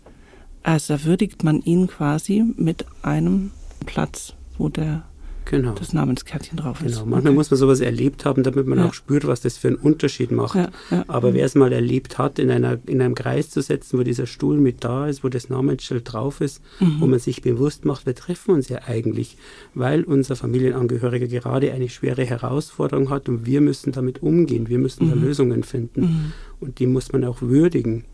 Also 0.62 0.94
da 0.94 1.04
würdigt 1.04 1.44
man 1.44 1.60
ihn 1.62 1.86
quasi 1.86 2.42
mit 2.56 2.86
einem 3.02 3.50
Platz, 3.84 4.34
wo 4.56 4.68
der 4.68 5.04
Genau. 5.46 5.72
das 5.74 5.92
Namenskärtchen 5.92 6.56
drauf 6.56 6.80
ist. 6.82 6.94
Genau. 6.94 7.06
Manchmal 7.06 7.32
muss 7.34 7.50
man 7.50 7.58
sowas 7.58 7.80
erlebt 7.80 8.24
haben, 8.24 8.42
damit 8.42 8.66
man 8.66 8.78
Ja. 8.78 8.86
auch 8.86 8.94
spürt, 8.94 9.26
was 9.26 9.40
das 9.42 9.56
für 9.58 9.68
einen 9.68 9.76
Unterschied 9.76 10.30
macht. 10.30 10.54
Ja, 10.56 10.70
ja. 10.90 11.04
Aber 11.06 11.34
wer 11.34 11.44
es 11.44 11.54
mal 11.54 11.72
erlebt 11.72 12.18
hat, 12.18 12.38
in, 12.38 12.50
einer, 12.50 12.78
in 12.86 13.00
einem 13.02 13.14
Kreis 13.14 13.50
zu 13.50 13.60
setzen, 13.60 13.98
wo 13.98 14.02
dieser 14.02 14.26
Stuhl 14.26 14.56
mit 14.58 14.82
da 14.84 15.06
ist, 15.06 15.22
wo 15.22 15.28
das 15.28 15.48
Namensschild 15.50 16.12
drauf 16.12 16.40
ist, 16.40 16.62
Mhm. 16.80 16.96
wo 17.00 17.06
man 17.06 17.18
sich 17.18 17.42
bewusst 17.42 17.84
macht, 17.84 18.06
wir 18.06 18.14
treffen 18.14 18.52
uns 18.54 18.68
ja 18.68 18.80
eigentlich, 18.86 19.36
weil 19.74 20.04
unser 20.04 20.34
Familienangehöriger 20.36 21.26
gerade 21.26 21.72
eine 21.72 21.88
schwere 21.88 22.24
Herausforderung 22.24 23.10
hat 23.10 23.28
und 23.28 23.44
wir 23.46 23.60
müssen 23.60 23.92
damit 23.92 24.22
umgehen, 24.22 24.68
wir 24.68 24.78
müssen 24.78 25.08
da 25.08 25.14
Lösungen 25.14 25.62
finden 25.62 26.00
Mhm. 26.00 26.32
und 26.60 26.78
die 26.78 26.86
muss 26.86 27.12
man 27.12 27.24
auch 27.24 27.42
würdigen. 27.42 28.04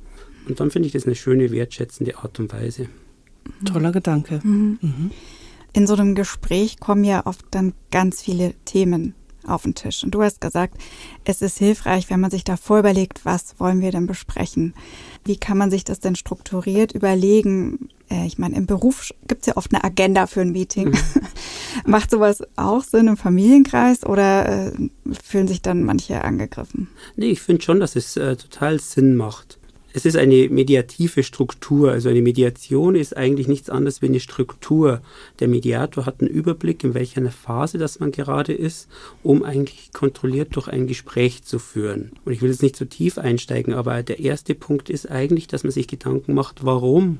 Und 0.49 0.59
dann 0.59 0.71
finde 0.71 0.87
ich 0.87 0.93
das 0.93 1.07
eine 1.07 1.15
schöne, 1.15 1.51
wertschätzende 1.53 2.19
Art 2.19 2.41
und 2.41 2.53
Weise. 2.53 2.87
Toller 3.65 3.93
Gedanke. 3.93 4.41
Mhm. 4.43 4.79
In 5.73 5.87
so 5.87 5.95
einem 5.95 6.15
Gespräch 6.15 6.81
kommen 6.81 7.05
ja 7.05 7.27
oft 7.27 7.45
dann 7.51 7.75
ganz 7.91 8.23
viele 8.23 8.55
Themen 8.65 9.15
auf 9.47 9.63
den 9.63 9.75
Tisch. 9.75 10.05
Und 10.05 10.15
du 10.15 10.23
hast 10.23 10.41
gesagt, 10.41 10.77
es 11.25 11.43
ist 11.43 11.59
hilfreich, 11.59 12.11
wenn 12.11 12.21
man 12.21 12.31
sich 12.31 12.45
davor 12.45 12.81
überlegt, 12.81 13.25
was 13.25 13.59
wollen 13.59 13.81
wir 13.81 13.91
denn 13.91 14.07
besprechen? 14.07 14.75
Wie 15.25 15.37
kann 15.37 15.57
man 15.59 15.71
sich 15.71 15.85
das 15.85 16.01
denn 16.01 16.15
strukturiert 16.17 16.93
überlegen? 16.93 17.89
Äh, 18.11 18.27
Ich 18.27 18.39
meine, 18.39 18.57
im 18.57 18.67
Beruf 18.67 19.11
gibt 19.29 19.43
es 19.43 19.47
ja 19.47 19.57
oft 19.57 19.73
eine 19.73 19.85
Agenda 19.85 20.27
für 20.27 20.43
ein 20.43 20.53
Meeting. 20.53 20.97
Macht 21.87 22.11
sowas 22.11 22.43
auch 22.57 22.83
Sinn 22.83 23.09
im 23.09 23.17
Familienkreis 23.17 24.05
oder 24.05 24.67
äh, 24.67 24.73
fühlen 25.25 25.49
sich 25.49 25.63
dann 25.63 25.85
manche 25.85 26.23
angegriffen? 26.23 26.89
Nee, 27.17 27.31
ich 27.31 27.41
finde 27.41 27.63
schon, 27.63 27.81
dass 27.81 27.97
es 27.97 28.17
äh, 28.17 28.37
total 28.37 28.79
Sinn 28.81 29.17
macht. 29.17 29.59
Es 29.93 30.05
ist 30.05 30.17
eine 30.17 30.49
mediative 30.49 31.23
Struktur. 31.23 31.91
Also 31.91 32.09
eine 32.09 32.23
Mediation 32.23 32.95
ist 32.95 33.17
eigentlich 33.17 33.49
nichts 33.49 33.71
anderes 33.71 34.03
wie 34.03 34.07
eine 34.07 34.21
Struktur. 34.21 35.03
Der 35.41 35.49
Mediator 35.49 36.07
hat 36.07 36.21
einen 36.21 36.31
Überblick, 36.31 36.85
in 36.85 36.95
welcher 36.95 37.29
Phase 37.31 37.79
das 37.79 37.99
man 37.99 38.13
gerade 38.13 38.53
ist, 38.53 38.89
um 39.23 39.43
eigentlich 39.43 39.91
kontrolliert 39.93 40.55
durch 40.55 40.69
ein 40.69 40.87
Gespräch 40.87 41.43
zu 41.43 41.59
führen. 41.59 42.13
Und 42.25 42.33
ich 42.33 42.41
will 42.41 42.51
jetzt 42.51 42.63
nicht 42.63 42.77
zu 42.77 42.89
tief 42.89 43.19
einsteigen, 43.19 43.75
aber 43.75 44.03
der 44.03 44.21
erste 44.21 44.55
Punkt 44.55 44.91
ist 44.91 45.11
eigentlich, 45.11 45.49
dass 45.49 45.65
man 45.65 45.73
sich 45.73 45.89
Gedanken 45.89 46.35
macht, 46.35 46.65
warum 46.65 47.19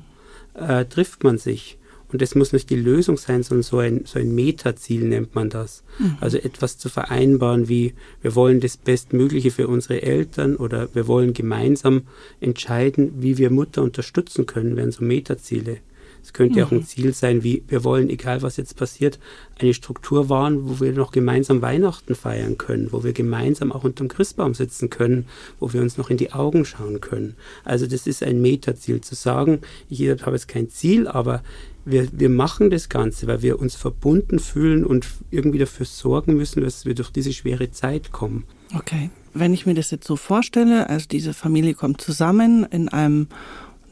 äh, 0.53 0.85
trifft 0.85 1.23
man 1.23 1.37
sich? 1.37 1.77
Und 2.11 2.21
das 2.21 2.35
muss 2.35 2.53
nicht 2.53 2.69
die 2.69 2.75
Lösung 2.75 3.17
sein, 3.17 3.43
sondern 3.43 3.63
so 3.63 3.79
ein, 3.79 4.01
so 4.05 4.19
ein 4.19 4.33
Metaziel 4.35 5.05
nennt 5.05 5.35
man 5.35 5.49
das. 5.49 5.83
Also 6.19 6.37
etwas 6.37 6.77
zu 6.77 6.89
vereinbaren 6.89 7.69
wie, 7.69 7.93
wir 8.21 8.35
wollen 8.35 8.59
das 8.59 8.77
Bestmögliche 8.77 9.51
für 9.51 9.67
unsere 9.67 10.01
Eltern 10.01 10.55
oder 10.55 10.89
wir 10.93 11.07
wollen 11.07 11.33
gemeinsam 11.33 12.03
entscheiden, 12.39 13.13
wie 13.19 13.37
wir 13.37 13.49
Mutter 13.49 13.81
unterstützen 13.81 14.45
können, 14.45 14.75
wären 14.75 14.91
so 14.91 15.03
Metaziele. 15.03 15.77
Es 16.23 16.33
könnte 16.33 16.63
auch 16.63 16.71
ein 16.71 16.85
Ziel 16.85 17.13
sein, 17.13 17.43
wie 17.43 17.63
wir 17.67 17.83
wollen, 17.83 18.09
egal 18.09 18.41
was 18.41 18.57
jetzt 18.57 18.75
passiert, 18.75 19.19
eine 19.57 19.73
Struktur 19.73 20.29
wahren, 20.29 20.69
wo 20.69 20.79
wir 20.79 20.93
noch 20.93 21.11
gemeinsam 21.11 21.61
Weihnachten 21.61 22.13
feiern 22.15 22.57
können, 22.57 22.91
wo 22.91 23.03
wir 23.03 23.13
gemeinsam 23.13 23.71
auch 23.71 23.83
unterm 23.83 24.07
Christbaum 24.07 24.53
sitzen 24.53 24.89
können, 24.89 25.25
wo 25.59 25.73
wir 25.73 25.81
uns 25.81 25.97
noch 25.97 26.09
in 26.09 26.17
die 26.17 26.31
Augen 26.31 26.65
schauen 26.65 27.01
können. 27.01 27.35
Also 27.63 27.87
das 27.87 28.05
ist 28.05 28.21
ein 28.21 28.41
Metaziel 28.41 29.01
zu 29.01 29.15
sagen, 29.15 29.61
ich 29.89 30.07
habe 30.09 30.31
jetzt 30.31 30.47
kein 30.47 30.69
Ziel, 30.69 31.07
aber 31.07 31.41
wir, 31.85 32.07
wir 32.11 32.29
machen 32.29 32.69
das 32.69 32.89
Ganze, 32.89 33.27
weil 33.27 33.41
wir 33.41 33.59
uns 33.59 33.75
verbunden 33.75 34.39
fühlen 34.39 34.85
und 34.85 35.07
irgendwie 35.29 35.57
dafür 35.57 35.85
sorgen 35.85 36.35
müssen, 36.35 36.61
dass 36.61 36.85
wir 36.85 36.95
durch 36.95 37.09
diese 37.09 37.33
schwere 37.33 37.71
Zeit 37.71 38.11
kommen. 38.11 38.45
Okay. 38.75 39.09
Wenn 39.33 39.53
ich 39.53 39.65
mir 39.65 39.73
das 39.73 39.91
jetzt 39.91 40.05
so 40.05 40.17
vorstelle, 40.17 40.89
also 40.89 41.07
diese 41.09 41.33
Familie 41.33 41.73
kommt 41.73 42.01
zusammen 42.01 42.65
in 42.65 42.89
einem 42.89 43.27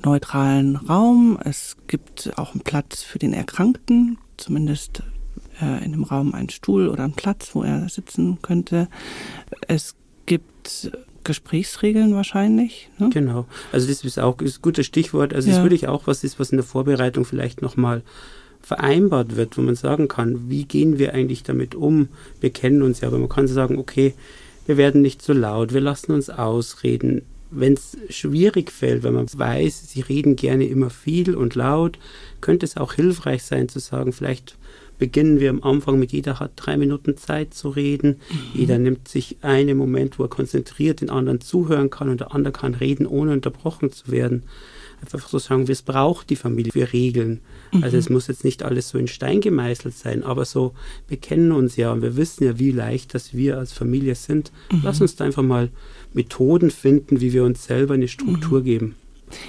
neutralen 0.03 0.75
Raum. 0.75 1.37
Es 1.43 1.77
gibt 1.87 2.31
auch 2.37 2.53
einen 2.53 2.61
Platz 2.61 3.03
für 3.03 3.19
den 3.19 3.33
Erkrankten, 3.33 4.17
zumindest 4.37 5.03
äh, 5.61 5.83
in 5.83 5.91
dem 5.91 6.03
Raum 6.03 6.33
einen 6.33 6.49
Stuhl 6.49 6.87
oder 6.87 7.03
einen 7.03 7.13
Platz, 7.13 7.49
wo 7.53 7.63
er 7.63 7.89
sitzen 7.89 8.41
könnte. 8.41 8.87
Es 9.67 9.95
gibt 10.25 10.91
Gesprächsregeln 11.29 12.15
wahrscheinlich. 12.15 12.89
Ne? 12.97 13.11
Genau. 13.13 13.45
Also 13.71 13.87
das 13.87 14.03
ist 14.03 14.17
auch 14.19 14.41
ist 14.41 14.57
ein 14.57 14.61
gutes 14.63 14.87
Stichwort. 14.87 15.31
Also 15.31 15.47
Ja. 15.47 15.55
das 15.55 15.63
würde 15.63 15.75
ich 15.75 15.87
auch 15.87 16.07
was 16.07 16.23
ist, 16.23 16.39
was 16.39 16.49
in 16.51 16.57
der 16.57 16.65
Vorbereitung 16.65 17.23
vielleicht 17.23 17.61
nochmal 17.61 18.01
vereinbart 18.63 19.35
wird, 19.35 19.55
wo 19.55 19.61
man 19.61 19.75
sagen 19.75 20.07
kann, 20.07 20.49
wie 20.49 20.65
gehen 20.65 20.97
wir 20.97 21.13
eigentlich 21.13 21.43
damit 21.43 21.75
um? 21.75 22.07
Wir 22.41 22.49
kennen 22.49 22.81
uns 22.81 23.01
ja, 23.01 23.07
aber 23.09 23.19
man 23.19 23.29
kann 23.29 23.47
sagen, 23.47 23.77
okay, 23.77 24.15
wir 24.65 24.77
werden 24.77 25.01
nicht 25.03 25.21
so 25.21 25.33
laut, 25.33 25.71
wir 25.71 25.81
lassen 25.81 26.13
uns 26.13 26.31
ausreden. 26.31 27.21
Wenn 27.51 27.73
es 27.73 27.95
schwierig 28.09 28.71
fällt, 28.71 29.03
wenn 29.03 29.13
man 29.13 29.27
weiß, 29.31 29.89
sie 29.91 30.01
reden 30.01 30.35
gerne 30.35 30.65
immer 30.65 30.89
viel 30.89 31.35
und 31.35 31.53
laut, 31.55 31.99
könnte 32.41 32.65
es 32.65 32.75
auch 32.75 32.93
hilfreich 32.93 33.43
sein 33.43 33.69
zu 33.69 33.79
sagen, 33.79 34.13
vielleicht 34.13 34.55
beginnen 34.99 35.39
wir 35.39 35.49
am 35.49 35.63
Anfang 35.63 35.97
mit 35.97 36.11
jeder 36.11 36.39
hat 36.39 36.51
drei 36.55 36.77
Minuten 36.77 37.17
Zeit 37.17 37.53
zu 37.53 37.69
reden. 37.69 38.17
Jeder 38.53 38.77
nimmt 38.77 39.07
sich 39.07 39.37
einen 39.41 39.77
Moment, 39.77 40.19
wo 40.19 40.23
er 40.23 40.29
konzentriert 40.29 41.01
den 41.01 41.09
anderen 41.09 41.41
zuhören 41.41 41.89
kann 41.89 42.09
und 42.09 42.19
der 42.19 42.35
andere 42.35 42.51
kann 42.51 42.75
reden, 42.75 43.07
ohne 43.07 43.31
unterbrochen 43.31 43.91
zu 43.91 44.11
werden. 44.11 44.43
Einfach 45.01 45.29
so 45.29 45.39
sagen, 45.39 45.65
es 45.69 45.81
braucht 45.81 46.29
die 46.29 46.35
Familie 46.35 46.73
für 46.73 46.91
Regeln. 46.91 47.39
Also 47.81 47.95
es 47.95 48.09
muss 48.09 48.27
jetzt 48.27 48.43
nicht 48.43 48.63
alles 48.63 48.89
so 48.89 48.97
in 48.97 49.07
Stein 49.07 49.39
gemeißelt 49.39 49.95
sein, 49.95 50.23
aber 50.23 50.43
so, 50.43 50.73
wir 51.07 51.17
kennen 51.17 51.53
uns 51.53 51.77
ja 51.77 51.93
und 51.93 52.01
wir 52.01 52.17
wissen 52.17 52.43
ja, 52.43 52.59
wie 52.59 52.71
leicht 52.71 53.13
das 53.13 53.33
wir 53.33 53.57
als 53.57 53.71
Familie 53.71 54.15
sind. 54.15 54.51
Lass 54.83 54.99
uns 54.99 55.15
da 55.15 55.23
einfach 55.23 55.43
mal 55.43 55.69
Methoden 56.13 56.69
finden, 56.69 57.21
wie 57.21 57.31
wir 57.31 57.45
uns 57.45 57.63
selber 57.63 57.93
eine 57.93 58.09
Struktur 58.09 58.61
geben. 58.61 58.95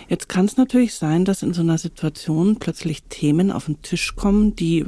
Jetzt 0.09 0.29
kann 0.29 0.45
es 0.45 0.57
natürlich 0.57 0.95
sein, 0.95 1.25
dass 1.25 1.43
in 1.43 1.55
so 1.55 1.63
einer 1.63 1.79
Situation 1.79 2.57
plötzlich 2.57 3.03
Themen 3.05 3.51
auf 3.51 3.67
den 3.67 3.83
Tisch 3.83 4.15
kommen, 4.15 4.55
die 4.55 4.85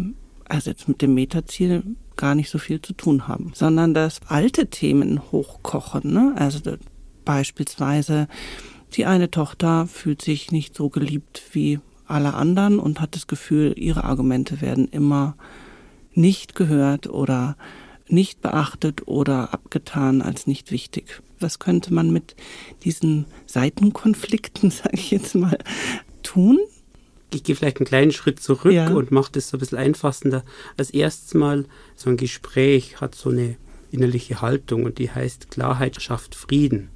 also 0.52 0.70
jetzt 0.70 0.86
mit 0.86 1.00
dem 1.00 1.14
Metaziel 1.14 1.82
gar 2.16 2.34
nicht 2.34 2.50
so 2.50 2.58
viel 2.58 2.80
zu 2.82 2.92
tun 2.92 3.26
haben, 3.26 3.52
sondern 3.54 3.94
dass 3.94 4.20
alte 4.28 4.68
Themen 4.68 5.20
hochkochen. 5.32 6.12
Ne? 6.12 6.34
Also 6.36 6.76
beispielsweise 7.24 8.28
die 8.94 9.06
eine 9.06 9.30
Tochter 9.30 9.86
fühlt 9.86 10.20
sich 10.20 10.52
nicht 10.52 10.76
so 10.76 10.90
geliebt 10.90 11.42
wie 11.52 11.80
alle 12.06 12.34
anderen 12.34 12.78
und 12.78 13.00
hat 13.00 13.14
das 13.14 13.26
Gefühl, 13.26 13.74
ihre 13.78 14.04
Argumente 14.04 14.60
werden 14.60 14.86
immer 14.88 15.36
nicht 16.12 16.54
gehört 16.54 17.06
oder 17.06 17.56
nicht 18.06 18.42
beachtet 18.42 19.08
oder 19.08 19.54
abgetan 19.54 20.20
als 20.20 20.46
nicht 20.46 20.70
wichtig. 20.70 21.22
Was 21.40 21.58
könnte 21.58 21.94
man 21.94 22.10
mit 22.10 22.36
diesen 22.84 23.24
Seitenkonflikten, 23.46 24.70
sage 24.70 24.96
ich 24.96 25.10
jetzt 25.10 25.34
mal, 25.34 25.56
tun? 26.22 26.58
Ich 27.34 27.44
gehe 27.44 27.56
vielleicht 27.56 27.78
einen 27.78 27.86
kleinen 27.86 28.12
Schritt 28.12 28.40
zurück 28.40 28.72
Ja. 28.72 28.90
und 28.92 29.10
mache 29.10 29.32
das 29.32 29.48
so 29.48 29.56
ein 29.56 29.60
bisschen 29.60 29.78
einfassender. 29.78 30.44
Als 30.76 30.90
erstes 30.90 31.34
Mal, 31.34 31.64
so 31.96 32.10
ein 32.10 32.16
Gespräch 32.16 33.00
hat 33.00 33.14
so 33.14 33.30
eine 33.30 33.56
innerliche 33.90 34.40
Haltung 34.40 34.84
und 34.84 34.98
die 34.98 35.10
heißt, 35.10 35.50
Klarheit 35.50 36.00
schafft 36.00 36.34
Frieden. 36.34 36.88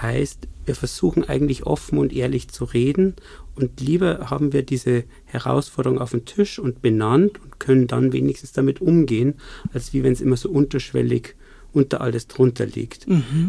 Heißt, 0.00 0.46
wir 0.64 0.74
versuchen 0.76 1.24
eigentlich 1.28 1.64
offen 1.66 1.98
und 1.98 2.12
ehrlich 2.12 2.48
zu 2.48 2.64
reden 2.64 3.16
und 3.56 3.80
lieber 3.80 4.30
haben 4.30 4.52
wir 4.52 4.62
diese 4.62 5.02
Herausforderung 5.24 5.98
auf 5.98 6.12
dem 6.12 6.24
Tisch 6.26 6.58
und 6.60 6.82
benannt 6.82 7.40
und 7.42 7.58
können 7.58 7.88
dann 7.88 8.12
wenigstens 8.12 8.52
damit 8.52 8.80
umgehen, 8.80 9.34
als 9.72 9.92
wie 9.92 10.04
wenn 10.04 10.12
es 10.12 10.20
immer 10.20 10.36
so 10.36 10.50
unterschwellig 10.50 11.34
unter 11.72 12.00
alles 12.00 12.26
drunter 12.28 12.66
liegt. 12.66 13.06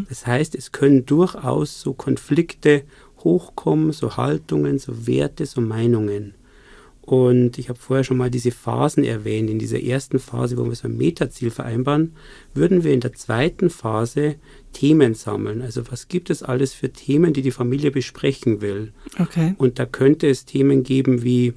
Das 0.08 0.26
heißt, 0.26 0.54
es 0.56 0.72
können 0.72 1.06
durchaus 1.06 1.80
so 1.80 1.92
Konflikte 1.92 2.82
hochkommen, 3.24 3.92
so 3.92 4.16
Haltungen, 4.16 4.78
so 4.78 5.06
Werte, 5.06 5.46
so 5.46 5.60
Meinungen. 5.60 6.34
Und 7.02 7.58
ich 7.58 7.68
habe 7.68 7.78
vorher 7.80 8.04
schon 8.04 8.16
mal 8.16 8.30
diese 8.30 8.52
Phasen 8.52 9.02
erwähnt. 9.02 9.50
In 9.50 9.58
dieser 9.58 9.82
ersten 9.82 10.20
Phase, 10.20 10.56
wo 10.56 10.64
wir 10.64 10.74
so 10.76 10.86
ein 10.86 10.96
Metaziel 10.96 11.50
vereinbaren, 11.50 12.14
würden 12.54 12.84
wir 12.84 12.94
in 12.94 13.00
der 13.00 13.12
zweiten 13.12 13.70
Phase 13.70 14.36
Themen 14.72 15.14
sammeln. 15.14 15.62
Also 15.62 15.90
was 15.90 16.06
gibt 16.06 16.30
es 16.30 16.44
alles 16.44 16.72
für 16.72 16.92
Themen, 16.92 17.32
die 17.32 17.42
die 17.42 17.50
Familie 17.50 17.90
besprechen 17.90 18.60
will? 18.60 18.92
Okay. 19.18 19.54
Und 19.58 19.80
da 19.80 19.84
könnte 19.84 20.28
es 20.28 20.44
Themen 20.44 20.84
geben 20.84 21.24
wie, 21.24 21.54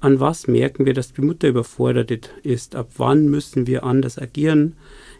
an 0.00 0.20
was 0.20 0.46
merken 0.46 0.86
wir, 0.86 0.94
dass 0.94 1.12
die 1.12 1.20
Mutter 1.20 1.48
überfordert 1.48 2.30
ist? 2.42 2.74
Ab 2.74 2.92
wann 2.96 3.28
müssen 3.28 3.66
wir 3.66 3.84
anders 3.84 4.18
agieren? 4.18 4.74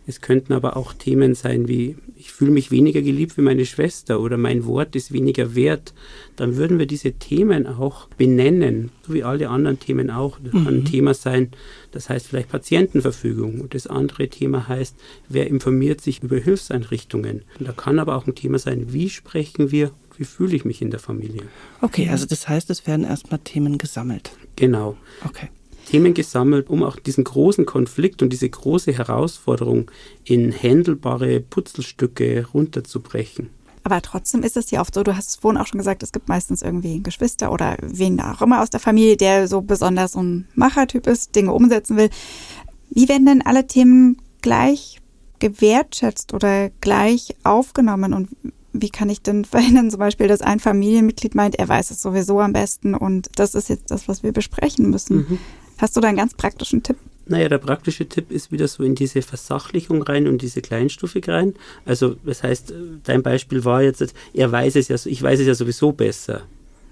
Es 0.09 0.23
könnten 0.23 0.55
aber 0.55 0.79
auch 0.79 0.95
Themen 0.95 1.35
sein 1.35 1.69
wie, 1.69 1.99
ich 2.17 2.33
fühle 2.33 2.51
mich 2.51 2.71
weniger 2.71 3.03
geliebt 3.03 3.37
wie 3.37 3.43
meine 3.43 3.67
Schwester 3.67 4.21
oder 4.21 4.39
mein 4.39 4.65
Wort 4.65 4.97
ist 4.97 5.13
weniger 5.13 5.55
wert. 5.55 5.93
Dann 6.37 6.57
würden 6.57 6.79
wir 6.79 6.87
diese 6.87 7.13
Themen 7.13 7.67
auch 7.67 8.09
benennen, 8.17 8.91
so 9.07 9.13
wie 9.13 9.23
alle 9.23 9.51
anderen 9.51 9.79
Themen 9.79 10.11
auch. 10.11 10.39
Das 10.43 10.53
kann 10.53 10.79
ein 10.79 10.85
Thema 10.87 11.13
sein, 11.13 11.51
das 11.93 12.09
heißt 12.09 12.29
vielleicht 12.29 12.49
Patientenverfügung. 12.49 13.61
Und 13.61 13.75
das 13.75 13.87
andere 13.87 14.29
Thema 14.29 14.67
heißt, 14.67 14.97
wer 15.29 15.47
informiert 15.47 16.01
sich 16.01 16.23
über 16.23 16.39
Hilfseinrichtungen. 16.39 17.43
Und 17.59 17.69
da 17.69 17.73
kann 17.73 17.99
aber 17.99 18.17
auch 18.17 18.27
ein 18.27 18.35
Thema 18.35 18.59
sein, 18.59 18.95
wie 18.95 19.11
sprechen 19.11 19.71
wir, 19.73 19.91
wie 20.17 20.25
fühle 20.25 20.57
ich 20.57 20.65
mich 20.65 20.81
in 20.81 20.91
der 20.91 21.01
Familie. 21.01 21.43
Okay, 21.83 22.09
also 22.09 22.25
das 22.25 22.49
heißt, 22.49 22.71
es 22.71 22.87
werden 22.87 23.05
erstmal 23.05 23.41
Themen 23.41 23.77
gesammelt. 23.77 24.31
Genau. 24.57 24.97
Okay. 25.23 25.51
Themen 25.89 26.13
gesammelt, 26.13 26.69
um 26.69 26.83
auch 26.83 26.97
diesen 26.97 27.25
großen 27.25 27.65
Konflikt 27.65 28.21
und 28.21 28.31
diese 28.31 28.49
große 28.49 28.93
Herausforderung 28.93 29.91
in 30.25 30.53
händelbare 30.53 31.41
Putzelstücke 31.41 32.47
runterzubrechen. 32.53 33.49
Aber 33.85 34.03
trotzdem 34.03 34.43
ist 34.43 34.59
es 34.59 34.71
ja 34.71 34.83
oft 34.83 34.93
so, 34.93 35.03
du 35.03 35.17
hast 35.17 35.29
es 35.31 35.37
vorhin 35.37 35.59
auch 35.59 35.67
schon 35.67 35.79
gesagt, 35.79 36.03
es 36.03 36.13
gibt 36.13 36.29
meistens 36.29 36.61
irgendwie 36.61 37.03
Geschwister 37.03 37.51
oder 37.51 37.79
wen 37.81 38.21
auch 38.21 38.43
immer 38.43 38.61
aus 38.61 38.69
der 38.69 38.81
Familie, 38.81 39.17
der 39.17 39.49
so 39.49 39.63
besonders 39.63 40.13
so 40.13 40.23
ein 40.23 40.47
Machertyp 40.55 41.07
ist, 41.07 41.35
Dinge 41.35 41.55
umsetzen 41.55 41.97
will. 41.97 42.11
Wie 42.91 43.09
werden 43.09 43.25
denn 43.25 43.41
alle 43.41 43.67
Themen 43.67 44.19
gleich 44.43 45.01
gewertschätzt 45.39 46.35
oder 46.35 46.69
gleich 46.83 47.35
aufgenommen 47.45 48.13
und 48.13 48.29
wie 48.75 48.91
kann 48.91 49.09
ich 49.09 49.23
denn 49.23 49.45
verhindern, 49.47 49.91
zum 49.91 50.01
Beispiel, 50.01 50.29
dass 50.29 50.43
ein 50.43 50.61
Familienmitglied 50.61 51.35
meint, 51.35 51.59
er 51.59 51.69
weiß 51.69 51.91
es 51.91 52.03
sowieso 52.03 52.41
am 52.41 52.53
besten 52.53 52.95
und 52.95 53.31
das 53.37 53.55
ist 53.55 53.71
jetzt 53.71 53.91
das, 53.91 54.07
was 54.07 54.23
wir 54.23 54.33
besprechen 54.33 54.91
müssen. 54.91 55.17
Mhm. 55.17 55.39
Hast 55.79 55.97
du 55.97 56.01
da 56.01 56.09
einen 56.09 56.17
ganz 56.17 56.35
praktischen 56.35 56.83
Tipp? 56.83 56.97
Naja, 57.27 57.49
der 57.49 57.59
praktische 57.59 58.09
Tipp 58.09 58.31
ist 58.31 58.51
wieder 58.53 58.67
so 58.69 58.83
in 58.83 58.95
diese 58.95 59.21
Versachlichung 59.21 60.03
rein 60.03 60.27
und 60.27 60.41
diese 60.41 60.63
Kleinstufig 60.63 61.29
rein. 61.29 61.55
Also, 61.85 62.17
das 62.25 62.43
heißt, 62.43 62.73
dein 63.05 63.23
Beispiel 63.23 63.65
war 63.65 63.83
jetzt, 63.83 64.15
er 64.33 64.51
weiß 64.51 64.77
es 64.77 64.89
ja, 64.89 64.97
ich 65.05 65.23
weiß 65.23 65.41
es 65.41 65.47
ja 65.47 65.55
sowieso 65.55 65.93
besser. 65.93 66.43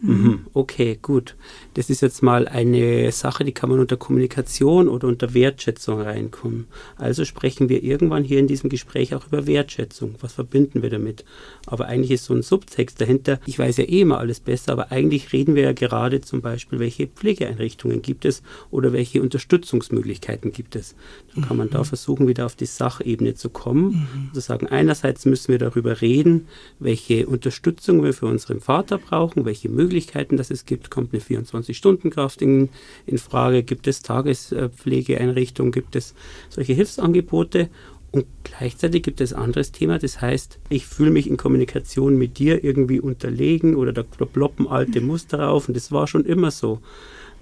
Mhm. 0.01 0.47
Okay, 0.53 0.99
gut. 1.01 1.37
Das 1.75 1.91
ist 1.91 2.03
jetzt 2.03 2.23
mal 2.23 2.47
eine 2.49 3.11
Sache, 3.13 3.45
die 3.45 3.53
kann 3.53 3.71
man 3.71 3.81
unter 3.81 3.97
Kommunikation 3.97 4.89
oder 4.89 5.09
unter 5.09 5.33
Wertschätzung 5.35 6.01
reinkommen. 6.01 6.67
Also 6.97 7.25
sprechen 7.25 7.69
wir 7.69 7.83
irgendwann 7.83 8.23
hier 8.23 8.39
in 8.39 8.47
diesem 8.47 8.69
Gespräch 8.69 9.15
auch 9.15 9.27
über 9.27 9.47
Wertschätzung. 9.47 10.15
Was 10.21 10.35
verbinden 10.35 10.83
wir 10.83 10.91
damit? 10.91 11.25
Aber 11.67 11.87
eigentlich 11.87 12.11
ist 12.11 12.25
so 12.25 12.35
ein 12.35 12.43
Subtext 12.43 13.01
dahinter, 13.01 13.41
ich 13.47 13.59
weiß 13.59 13.79
ja 13.79 13.85
eh 13.85 14.03
immer 14.03 14.19
alles 14.19 14.41
besser, 14.41 14.73
aber 14.73 14.93
eigentlich 14.93 15.33
reden 15.33 15.55
wir 15.55 15.63
ja 15.63 15.73
gerade 15.73 16.21
zum 16.21 16.43
Beispiel, 16.43 16.79
welche 16.79 17.07
Pflegeeinrichtungen 17.07 18.03
gibt 18.03 18.25
es 18.25 18.43
oder 18.71 18.93
welche 18.93 19.23
Unterstützungsmöglichkeiten 19.23 20.53
gibt 20.53 20.77
es. 20.77 20.95
Dann 21.35 21.45
kann 21.47 21.57
man 21.57 21.71
da 21.71 21.79
mhm. 21.79 21.85
versuchen, 21.85 22.29
wieder 22.29 22.47
auf 22.47 22.55
die 22.55 22.67
Sachebene 22.67 23.35
zu 23.35 23.49
kommen. 23.51 23.87
Mhm. 23.87 24.35
Zu 24.35 24.41
sagen, 24.41 24.67
einerseits 24.67 25.25
müssen 25.25 25.53
wir 25.53 25.59
darüber 25.59 26.01
reden, 26.01 26.49
welche 26.79 27.27
Unterstützung 27.27 28.03
wir 28.05 28.13
für 28.13 28.27
unseren 28.27 28.61
Vater 28.61 28.99
brauchen, 28.99 29.45
welche 29.45 29.69
Möglichkeiten 29.69 29.86
Möglichkeiten, 29.87 30.37
dass 30.37 30.51
es 30.51 30.67
gibt, 30.67 30.91
kommt 30.91 31.13
eine 31.13 31.23
24-Stunden-Kraft 31.23 32.43
in, 32.43 32.71
in 33.07 33.19
Frage, 33.19 33.63
gibt 33.63 33.87
es 33.87 34.03
Tagespflegeeinrichtungen, 34.03 35.71
gibt 35.71 35.95
es 35.95 36.15
solche 36.49 36.73
Hilfsangebote 36.73 37.71
und 38.11 38.27
gleichzeitig 38.43 39.03
gibt 39.03 39.21
es 39.21 39.33
ein 39.33 39.43
anderes 39.43 39.73
Thema, 39.73 39.99
das 39.99 40.21
heißt, 40.21 40.59
ich 40.71 40.87
fühle 40.87 41.11
mich 41.11 41.29
in 41.29 41.37
Kommunikation 41.37 42.17
mit 42.17 42.39
dir 42.39 42.65
irgendwie 42.65 42.99
unterlegen 42.99 43.77
oder 43.77 43.93
da 43.93 44.03
ploppen 44.03 44.67
alte 44.67 45.01
Muster 45.01 45.51
auf 45.51 45.69
und 45.69 45.77
das 45.77 45.93
war 45.93 46.07
schon 46.07 46.25
immer 46.25 46.51
so. 46.51 46.81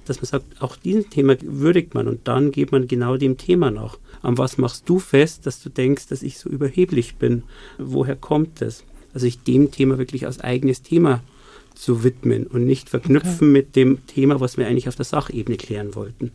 Dass 0.05 0.19
man 0.19 0.27
sagt, 0.27 0.61
auch 0.61 0.77
dieses 0.77 1.09
Thema 1.09 1.35
würdigt 1.41 1.95
man 1.95 2.09
und 2.09 2.29
dann 2.29 2.51
geht 2.51 2.73
man 2.73 2.87
genau 2.87 3.17
dem 3.17 3.39
Thema 3.39 3.71
nach. 3.71 3.99
An 4.21 4.37
was 4.37 4.59
machst 4.59 4.87
du 4.87 4.99
fest, 4.99 5.47
dass 5.47 5.63
du 5.63 5.71
denkst, 5.71 6.09
dass 6.09 6.23
ich 6.23 6.39
so 6.39 6.51
überheblich 6.51 7.17
bin? 7.17 7.45
Woher 7.79 8.17
kommt 8.17 8.61
das? 8.61 8.85
Also 9.15 9.27
ich 9.27 9.39
dem 9.39 9.71
Thema 9.71 9.97
wirklich 9.97 10.27
als 10.27 10.41
eigenes 10.41 10.83
Thema 10.83 11.23
zu 11.75 12.05
widmen 12.05 12.47
und 12.47 12.65
nicht 12.65 12.89
verknüpfen 12.89 13.49
okay. 13.49 13.53
mit 13.53 13.77
dem 13.77 14.07
Thema, 14.07 14.41
was 14.41 14.57
wir 14.57 14.67
eigentlich 14.67 14.89
auf 14.89 14.97
der 14.97 15.05
Sachebene 15.05 15.57
klären 15.57 15.95
wollten. 15.95 16.31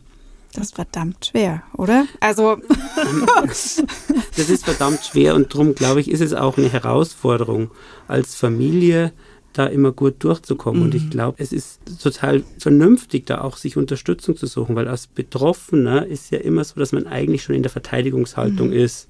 Das 0.52 0.66
ist 0.66 0.74
verdammt 0.74 1.26
schwer, 1.26 1.62
oder? 1.76 2.06
Also. 2.18 2.56
das 3.46 4.48
ist 4.48 4.64
verdammt 4.64 5.00
schwer 5.04 5.36
und 5.36 5.54
darum, 5.54 5.74
glaube 5.74 6.00
ich, 6.00 6.10
ist 6.10 6.20
es 6.20 6.34
auch 6.34 6.58
eine 6.58 6.72
Herausforderung 6.72 7.70
als 8.08 8.34
Familie, 8.34 9.12
da 9.52 9.66
immer 9.66 9.92
gut 9.92 10.22
durchzukommen. 10.24 10.80
Mhm. 10.80 10.86
Und 10.86 10.94
ich 10.94 11.04
mhm. 11.04 11.10
glaube, 11.10 11.42
es 11.42 11.52
ist 11.52 11.80
total 12.02 12.42
vernünftig, 12.58 13.26
da 13.26 13.40
auch 13.40 13.56
sich 13.56 13.76
Unterstützung 13.76 14.36
zu 14.36 14.46
suchen, 14.46 14.74
weil 14.76 14.88
als 14.88 15.06
Betroffener 15.06 16.06
ist 16.06 16.30
ja 16.30 16.38
immer 16.38 16.64
so, 16.64 16.78
dass 16.78 16.92
man 16.92 17.06
eigentlich 17.06 17.42
schon 17.42 17.54
in 17.54 17.62
der 17.62 17.70
Verteidigungshaltung 17.70 18.68
mhm. 18.68 18.74
ist 18.74 19.08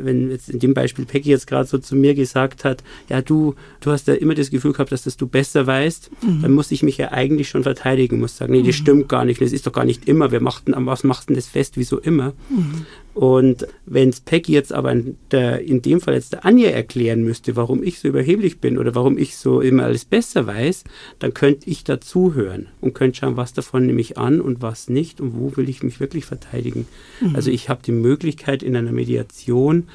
wenn 0.00 0.30
jetzt 0.30 0.48
in 0.48 0.58
dem 0.58 0.74
Beispiel 0.74 1.04
Peggy 1.04 1.30
jetzt 1.30 1.46
gerade 1.46 1.66
so 1.66 1.78
zu 1.78 1.96
mir 1.96 2.14
gesagt 2.14 2.64
hat, 2.64 2.82
ja, 3.08 3.22
du, 3.22 3.54
du 3.80 3.90
hast 3.90 4.08
ja 4.08 4.14
immer 4.14 4.34
das 4.34 4.50
Gefühl 4.50 4.72
gehabt, 4.72 4.92
dass 4.92 5.04
das 5.04 5.16
du 5.16 5.26
besser 5.26 5.66
weißt, 5.66 6.10
mhm. 6.22 6.42
dann 6.42 6.52
muss 6.52 6.70
ich 6.70 6.82
mich 6.82 6.96
ja 6.96 7.12
eigentlich 7.12 7.48
schon 7.48 7.62
verteidigen, 7.62 8.18
muss 8.18 8.36
sagen, 8.36 8.52
nee, 8.52 8.62
das 8.62 8.78
mhm. 8.78 8.82
stimmt 8.82 9.08
gar 9.08 9.24
nicht, 9.24 9.40
das 9.40 9.52
ist 9.52 9.66
doch 9.66 9.72
gar 9.72 9.84
nicht 9.84 10.08
immer, 10.08 10.30
wir 10.30 10.40
machten, 10.40 10.74
was 10.86 11.04
machst 11.04 11.28
denn 11.28 11.36
das 11.36 11.46
fest, 11.46 11.76
wieso 11.76 11.98
immer? 11.98 12.32
Mhm. 12.50 12.86
Und 13.16 13.66
wenn 13.86 14.10
es 14.10 14.20
Peggy 14.20 14.52
jetzt 14.52 14.74
aber 14.74 14.92
in, 14.92 15.16
der, 15.30 15.62
in, 15.62 15.80
dem 15.80 16.02
Fall 16.02 16.12
jetzt 16.12 16.34
der 16.34 16.44
Anja 16.44 16.68
erklären 16.68 17.22
müsste, 17.22 17.56
warum 17.56 17.82
ich 17.82 17.98
so 17.98 18.08
überheblich 18.08 18.60
bin 18.60 18.76
oder 18.76 18.94
warum 18.94 19.16
ich 19.16 19.38
so 19.38 19.62
immer 19.62 19.84
alles 19.84 20.04
besser 20.04 20.46
weiß, 20.46 20.84
dann 21.18 21.32
könnte 21.32 21.70
ich 21.70 21.82
dazuhören 21.82 22.68
und 22.82 22.92
könnte 22.92 23.20
schauen, 23.20 23.38
was 23.38 23.54
davon 23.54 23.86
nehme 23.86 24.02
ich 24.02 24.18
an 24.18 24.42
und 24.42 24.60
was 24.60 24.90
nicht 24.90 25.22
und 25.22 25.32
wo 25.34 25.56
will 25.56 25.70
ich 25.70 25.82
mich 25.82 25.98
wirklich 25.98 26.26
verteidigen. 26.26 26.86
Mhm. 27.22 27.34
Also 27.34 27.50
ich 27.50 27.70
habe 27.70 27.80
die 27.82 27.92
Möglichkeit 27.92 28.62
in 28.62 28.76
einer 28.76 28.92
Mediation 28.92 29.88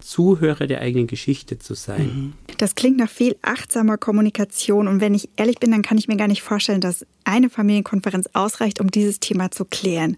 Zuhörer 0.00 0.66
der 0.66 0.80
eigenen 0.80 1.06
Geschichte 1.08 1.58
zu 1.58 1.74
sein. 1.74 2.06
Mhm. 2.06 2.32
Das 2.58 2.74
klingt 2.76 2.98
nach 2.98 3.10
viel 3.10 3.36
achtsamer 3.42 3.98
Kommunikation 3.98 4.88
und 4.88 5.00
wenn 5.00 5.14
ich 5.14 5.28
ehrlich 5.36 5.58
bin, 5.58 5.72
dann 5.72 5.82
kann 5.82 5.98
ich 5.98 6.08
mir 6.08 6.16
gar 6.16 6.28
nicht 6.28 6.42
vorstellen, 6.42 6.80
dass 6.80 7.04
eine 7.24 7.50
Familienkonferenz 7.50 8.28
ausreicht, 8.32 8.80
um 8.80 8.90
dieses 8.90 9.20
Thema 9.20 9.50
zu 9.50 9.64
klären. 9.64 10.16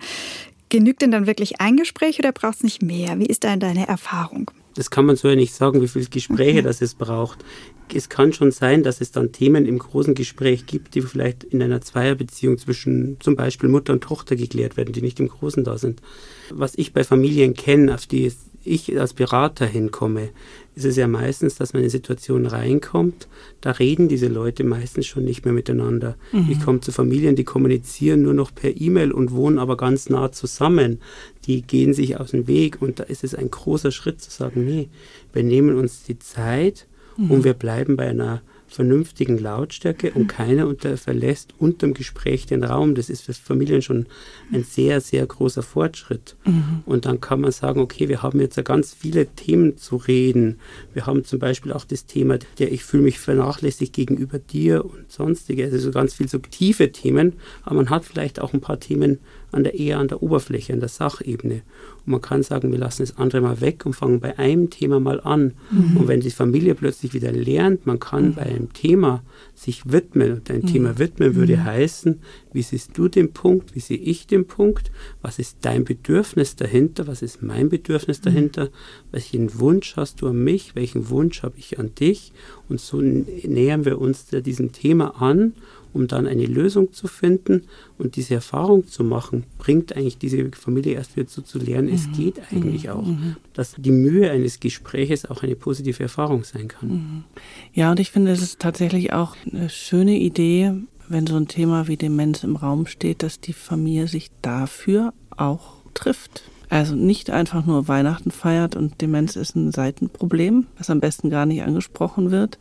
Genügt 0.72 1.02
denn 1.02 1.10
dann 1.10 1.26
wirklich 1.26 1.60
ein 1.60 1.76
Gespräch 1.76 2.18
oder 2.18 2.32
braucht 2.32 2.54
es 2.54 2.62
nicht 2.62 2.80
mehr? 2.80 3.18
Wie 3.18 3.26
ist 3.26 3.44
da 3.44 3.54
deine 3.56 3.86
Erfahrung? 3.86 4.50
Das 4.74 4.90
kann 4.90 5.04
man 5.04 5.16
so 5.16 5.28
ja 5.28 5.34
nicht 5.34 5.52
sagen, 5.52 5.82
wie 5.82 5.86
viele 5.86 6.06
Gespräche 6.06 6.60
okay. 6.60 6.62
das 6.62 6.80
es 6.80 6.94
braucht. 6.94 7.44
Es 7.92 8.08
kann 8.08 8.32
schon 8.32 8.52
sein, 8.52 8.82
dass 8.82 9.02
es 9.02 9.10
dann 9.10 9.32
Themen 9.32 9.66
im 9.66 9.78
großen 9.78 10.14
Gespräch 10.14 10.64
gibt, 10.64 10.94
die 10.94 11.02
vielleicht 11.02 11.44
in 11.44 11.62
einer 11.62 11.82
Zweierbeziehung 11.82 12.56
zwischen 12.56 13.18
zum 13.20 13.36
Beispiel 13.36 13.68
Mutter 13.68 13.92
und 13.92 14.02
Tochter 14.02 14.34
geklärt 14.34 14.78
werden, 14.78 14.94
die 14.94 15.02
nicht 15.02 15.20
im 15.20 15.28
Großen 15.28 15.62
da 15.62 15.76
sind. 15.76 16.00
Was 16.48 16.74
ich 16.74 16.94
bei 16.94 17.04
Familien 17.04 17.52
kenne, 17.52 17.94
auf 17.94 18.06
die 18.06 18.32
ich 18.64 18.98
als 18.98 19.12
Berater 19.12 19.66
hinkomme, 19.66 20.30
ist 20.74 20.84
es 20.84 20.96
ja 20.96 21.06
meistens, 21.06 21.56
dass 21.56 21.72
man 21.72 21.80
in 21.80 21.84
eine 21.84 21.90
Situation 21.90 22.46
reinkommt, 22.46 23.28
da 23.60 23.72
reden 23.72 24.08
diese 24.08 24.28
Leute 24.28 24.64
meistens 24.64 25.06
schon 25.06 25.24
nicht 25.24 25.44
mehr 25.44 25.52
miteinander. 25.52 26.16
Mhm. 26.32 26.48
Ich 26.50 26.60
komme 26.60 26.80
zu 26.80 26.92
Familien, 26.92 27.36
die 27.36 27.44
kommunizieren 27.44 28.22
nur 28.22 28.34
noch 28.34 28.54
per 28.54 28.80
E-Mail 28.80 29.12
und 29.12 29.32
wohnen 29.32 29.58
aber 29.58 29.76
ganz 29.76 30.08
nah 30.08 30.32
zusammen. 30.32 31.00
Die 31.46 31.62
gehen 31.62 31.92
sich 31.92 32.18
aus 32.18 32.30
dem 32.30 32.46
Weg 32.46 32.80
und 32.80 33.00
da 33.00 33.04
ist 33.04 33.22
es 33.22 33.34
ein 33.34 33.50
großer 33.50 33.90
Schritt 33.90 34.22
zu 34.22 34.30
sagen, 34.30 34.64
nee, 34.64 34.88
wir 35.32 35.42
nehmen 35.42 35.76
uns 35.76 36.04
die 36.04 36.18
Zeit 36.18 36.86
mhm. 37.16 37.30
und 37.30 37.44
wir 37.44 37.54
bleiben 37.54 37.96
bei 37.96 38.08
einer 38.08 38.42
vernünftigen 38.72 39.38
Lautstärke 39.38 40.12
und 40.12 40.26
keiner 40.26 40.66
unter, 40.66 40.96
verlässt 40.96 41.54
unterm 41.58 41.94
Gespräch 41.94 42.46
den 42.46 42.64
Raum. 42.64 42.94
Das 42.94 43.10
ist 43.10 43.22
für 43.22 43.34
Familien 43.34 43.82
schon 43.82 44.06
ein 44.52 44.64
sehr, 44.64 45.00
sehr 45.00 45.26
großer 45.26 45.62
Fortschritt. 45.62 46.36
Mhm. 46.44 46.82
Und 46.86 47.06
dann 47.06 47.20
kann 47.20 47.40
man 47.40 47.52
sagen, 47.52 47.80
okay, 47.80 48.08
wir 48.08 48.22
haben 48.22 48.40
jetzt 48.40 48.56
ja 48.56 48.62
ganz 48.62 48.94
viele 48.94 49.26
Themen 49.26 49.76
zu 49.76 49.96
reden. 49.96 50.58
Wir 50.94 51.06
haben 51.06 51.24
zum 51.24 51.38
Beispiel 51.38 51.72
auch 51.72 51.84
das 51.84 52.06
Thema, 52.06 52.38
der 52.58 52.72
ich 52.72 52.84
fühle 52.84 53.04
mich 53.04 53.18
vernachlässigt 53.18 53.92
gegenüber 53.92 54.38
dir 54.38 54.84
und 54.84 55.10
sonstige, 55.10 55.64
also 55.64 55.90
ganz 55.90 56.14
viel 56.14 56.28
so 56.28 56.38
tiefe 56.38 56.92
Themen, 56.92 57.34
aber 57.62 57.76
man 57.76 57.90
hat 57.90 58.04
vielleicht 58.04 58.40
auch 58.40 58.52
ein 58.52 58.60
paar 58.60 58.80
Themen 58.80 59.18
an 59.52 59.64
der 59.64 59.78
eher 59.78 59.98
an 59.98 60.08
der 60.08 60.22
Oberfläche, 60.22 60.72
an 60.72 60.80
der 60.80 60.88
Sachebene. 60.88 61.62
Und 62.04 62.10
man 62.10 62.20
kann 62.20 62.42
sagen, 62.42 62.72
wir 62.72 62.78
lassen 62.78 63.02
das 63.02 63.18
andere 63.18 63.42
mal 63.42 63.60
weg 63.60 63.86
und 63.86 63.92
fangen 63.92 64.18
bei 64.18 64.38
einem 64.38 64.70
Thema 64.70 64.98
mal 64.98 65.20
an. 65.20 65.52
Mhm. 65.70 65.98
Und 65.98 66.08
wenn 66.08 66.20
die 66.20 66.30
Familie 66.30 66.74
plötzlich 66.74 67.14
wieder 67.14 67.30
lernt, 67.30 67.86
man 67.86 68.00
kann 68.00 68.28
mhm. 68.28 68.34
bei 68.34 68.42
einem 68.42 68.72
Thema 68.72 69.22
sich 69.54 69.92
widmen. 69.92 70.32
Und 70.32 70.50
ein 70.50 70.62
mhm. 70.62 70.66
Thema 70.66 70.98
widmen 70.98 71.36
würde 71.36 71.58
mhm. 71.58 71.64
heißen, 71.64 72.20
wie 72.52 72.62
siehst 72.62 72.96
du 72.96 73.08
den 73.08 73.32
Punkt, 73.32 73.74
wie 73.74 73.80
sehe 73.80 73.98
ich 73.98 74.26
den 74.26 74.46
Punkt, 74.46 74.90
was 75.20 75.38
ist 75.38 75.58
dein 75.60 75.84
Bedürfnis 75.84 76.56
dahinter, 76.56 77.06
was 77.06 77.22
ist 77.22 77.42
mein 77.42 77.68
Bedürfnis 77.68 78.20
mhm. 78.20 78.24
dahinter, 78.24 78.68
welchen 79.10 79.58
Wunsch 79.60 79.96
hast 79.96 80.22
du 80.22 80.28
an 80.28 80.42
mich, 80.42 80.74
welchen 80.74 81.10
Wunsch 81.10 81.42
habe 81.42 81.54
ich 81.58 81.78
an 81.78 81.94
dich. 81.94 82.32
Und 82.68 82.80
so 82.80 83.00
nähern 83.00 83.84
wir 83.84 84.00
uns 84.00 84.26
diesem 84.26 84.72
Thema 84.72 85.20
an 85.20 85.52
um 85.92 86.08
dann 86.08 86.26
eine 86.26 86.46
Lösung 86.46 86.92
zu 86.92 87.06
finden 87.06 87.64
und 87.98 88.16
diese 88.16 88.34
Erfahrung 88.34 88.86
zu 88.86 89.04
machen, 89.04 89.44
bringt 89.58 89.94
eigentlich 89.94 90.18
diese 90.18 90.50
Familie 90.52 90.94
erst 90.94 91.16
wieder 91.16 91.26
zu, 91.26 91.42
zu 91.42 91.58
lernen, 91.58 91.88
mhm. 91.88 91.94
es 91.94 92.10
geht 92.12 92.40
eigentlich 92.50 92.84
mhm. 92.84 92.90
auch, 92.90 93.06
mhm. 93.06 93.36
dass 93.52 93.74
die 93.76 93.90
Mühe 93.90 94.30
eines 94.30 94.60
Gespräches 94.60 95.26
auch 95.26 95.42
eine 95.42 95.56
positive 95.56 96.02
Erfahrung 96.02 96.44
sein 96.44 96.68
kann. 96.68 96.88
Mhm. 96.88 97.24
Ja, 97.72 97.90
und 97.90 98.00
ich 98.00 98.10
finde, 98.10 98.32
es 98.32 98.42
ist 98.42 98.60
tatsächlich 98.60 99.12
auch 99.12 99.36
eine 99.50 99.68
schöne 99.68 100.18
Idee, 100.18 100.72
wenn 101.08 101.26
so 101.26 101.36
ein 101.36 101.48
Thema 101.48 101.88
wie 101.88 101.96
Demenz 101.96 102.42
im 102.42 102.56
Raum 102.56 102.86
steht, 102.86 103.22
dass 103.22 103.40
die 103.40 103.52
Familie 103.52 104.08
sich 104.08 104.30
dafür 104.40 105.12
auch 105.36 105.82
trifft. 105.94 106.44
Also 106.72 106.94
nicht 106.94 107.28
einfach 107.28 107.66
nur 107.66 107.86
Weihnachten 107.86 108.30
feiert 108.30 108.76
und 108.76 109.02
Demenz 109.02 109.36
ist 109.36 109.54
ein 109.54 109.72
Seitenproblem, 109.72 110.68
was 110.78 110.88
am 110.88 111.00
besten 111.00 111.28
gar 111.28 111.44
nicht 111.44 111.62
angesprochen 111.62 112.30
wird, 112.30 112.58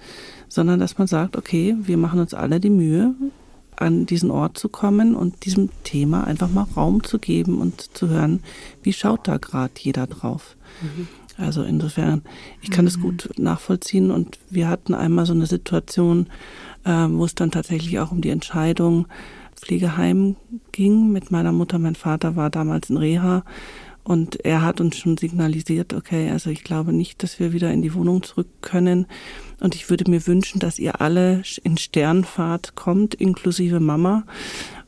sondern 0.50 0.82
dass 0.82 0.97
man 0.97 1.08
sagt, 1.08 1.38
okay, 1.38 1.78
wir 1.82 1.95
machen 1.95 2.19
uns 2.19 2.34
alle 2.34 2.60
die 2.60 2.69
Mühe, 2.69 3.15
an 3.78 4.06
diesen 4.06 4.30
Ort 4.30 4.58
zu 4.58 4.67
kommen 4.67 5.15
und 5.15 5.45
diesem 5.45 5.69
Thema 5.86 6.26
einfach 6.26 6.50
mal 6.50 6.67
Raum 6.76 7.06
zu 7.06 7.19
geben 7.19 7.62
und 7.62 7.95
zu 7.95 8.10
hören, 8.10 8.43
wie 8.84 8.91
schaut 8.91 9.30
da 9.30 9.38
gerade 9.38 9.71
jeder 9.80 10.08
drauf. 10.08 10.58
Mhm. 10.82 11.08
Also 11.38 11.63
insofern, 11.63 12.21
ich 12.62 12.69
kann 12.69 12.88
es 12.88 12.97
mhm. 12.97 13.02
gut 13.04 13.30
nachvollziehen 13.38 14.12
und 14.12 14.39
wir 14.50 14.67
hatten 14.67 14.93
einmal 14.93 15.26
so 15.26 15.32
eine 15.32 15.45
Situation, 15.45 16.28
äh, 16.84 17.08
wo 17.08 17.24
es 17.24 17.34
dann 17.34 17.50
tatsächlich 17.50 17.97
auch 18.00 18.12
um 18.12 18.19
die 18.19 18.30
Entscheidung 18.30 19.08
Pflegeheim 19.56 20.36
ging 20.74 21.13
mit 21.13 21.32
meiner 21.32 21.54
Mutter. 21.54 21.80
Mein 21.80 21.95
Vater 21.95 22.36
war 22.36 22.50
damals 22.50 22.89
in 22.89 22.97
Reha 22.97 23.43
Und 24.04 24.44
er 24.46 24.64
hat 24.64 24.82
uns 24.82 24.98
schon 24.98 25.18
signalisiert, 25.18 25.94
okay, 25.94 26.30
also 26.32 26.50
ich 26.50 26.64
glaube 26.64 26.92
nicht, 26.92 27.22
dass 27.22 27.40
wir 27.40 27.54
wieder 27.54 27.72
in 27.72 27.82
die 27.82 27.94
Wohnung 27.94 28.24
zurück 28.24 28.48
können. 28.62 29.06
Und 29.60 29.76
ich 29.76 29.90
würde 29.90 30.10
mir 30.10 30.26
wünschen, 30.26 30.60
dass 30.60 30.80
ihr 30.80 31.02
alle 31.02 31.44
in 31.64 31.78
Sternfahrt 31.78 32.76
kommt, 32.76 33.14
inklusive 33.14 33.80
Mama. 33.80 34.24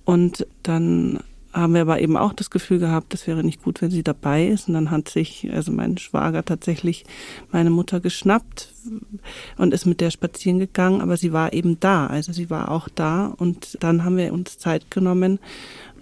Und 0.03 0.47
dann 0.63 1.19
haben 1.53 1.73
wir 1.73 1.81
aber 1.81 2.01
eben 2.01 2.17
auch 2.17 2.33
das 2.33 2.49
Gefühl 2.49 2.79
gehabt, 2.79 3.13
das 3.13 3.27
wäre 3.27 3.43
nicht 3.43 3.63
gut, 3.63 3.81
wenn 3.81 3.91
sie 3.91 4.03
dabei 4.03 4.47
ist. 4.47 4.67
Und 4.67 4.73
dann 4.73 4.91
hat 4.91 5.09
sich 5.09 5.49
also 5.53 5.71
mein 5.71 5.97
Schwager 5.97 6.43
tatsächlich 6.43 7.05
meine 7.51 7.69
Mutter 7.69 7.99
geschnappt 7.99 8.73
und 9.57 9.73
ist 9.73 9.85
mit 9.85 10.01
der 10.01 10.11
spazieren 10.11 10.59
gegangen, 10.59 11.01
aber 11.01 11.15
sie 11.15 11.31
war 11.31 11.53
eben 11.53 11.79
da. 11.79 12.07
Also 12.07 12.33
sie 12.33 12.49
war 12.49 12.71
auch 12.71 12.89
da 12.89 13.27
und 13.27 13.77
dann 13.81 14.03
haben 14.03 14.17
wir 14.17 14.33
uns 14.33 14.57
Zeit 14.57 14.89
genommen 14.89 15.39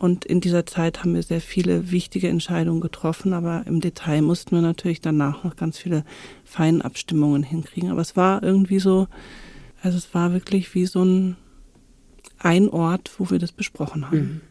und 0.02 0.26
in 0.26 0.42
dieser 0.42 0.66
Zeit 0.66 1.02
haben 1.02 1.14
wir 1.14 1.22
sehr 1.22 1.42
viele 1.42 1.92
wichtige 1.92 2.28
Entscheidungen 2.28 2.82
getroffen, 2.82 3.34
aber 3.34 3.64
im 3.68 3.82
Detail 3.82 4.24
mussten 4.24 4.56
wir 4.56 4.62
natürlich 4.62 5.00
danach 5.00 5.44
noch 5.44 5.56
ganz 5.56 5.78
viele 5.78 6.04
Feinabstimmungen 6.44 7.44
hinkriegen. 7.44 7.92
Aber 7.92 8.02
es 8.02 8.16
war 8.16 8.42
irgendwie 8.42 8.80
so, 8.80 9.08
also 9.84 10.00
es 10.00 10.12
war 10.16 10.34
wirklich 10.34 10.74
wie 10.74 10.88
so 10.88 11.04
ein, 11.06 11.38
ein 12.40 12.68
Ort, 12.70 13.12
wo 13.20 13.30
wir 13.30 13.38
das 13.38 13.52
besprochen 13.52 14.08
haben. 14.08 14.18
Mhm. 14.18 14.42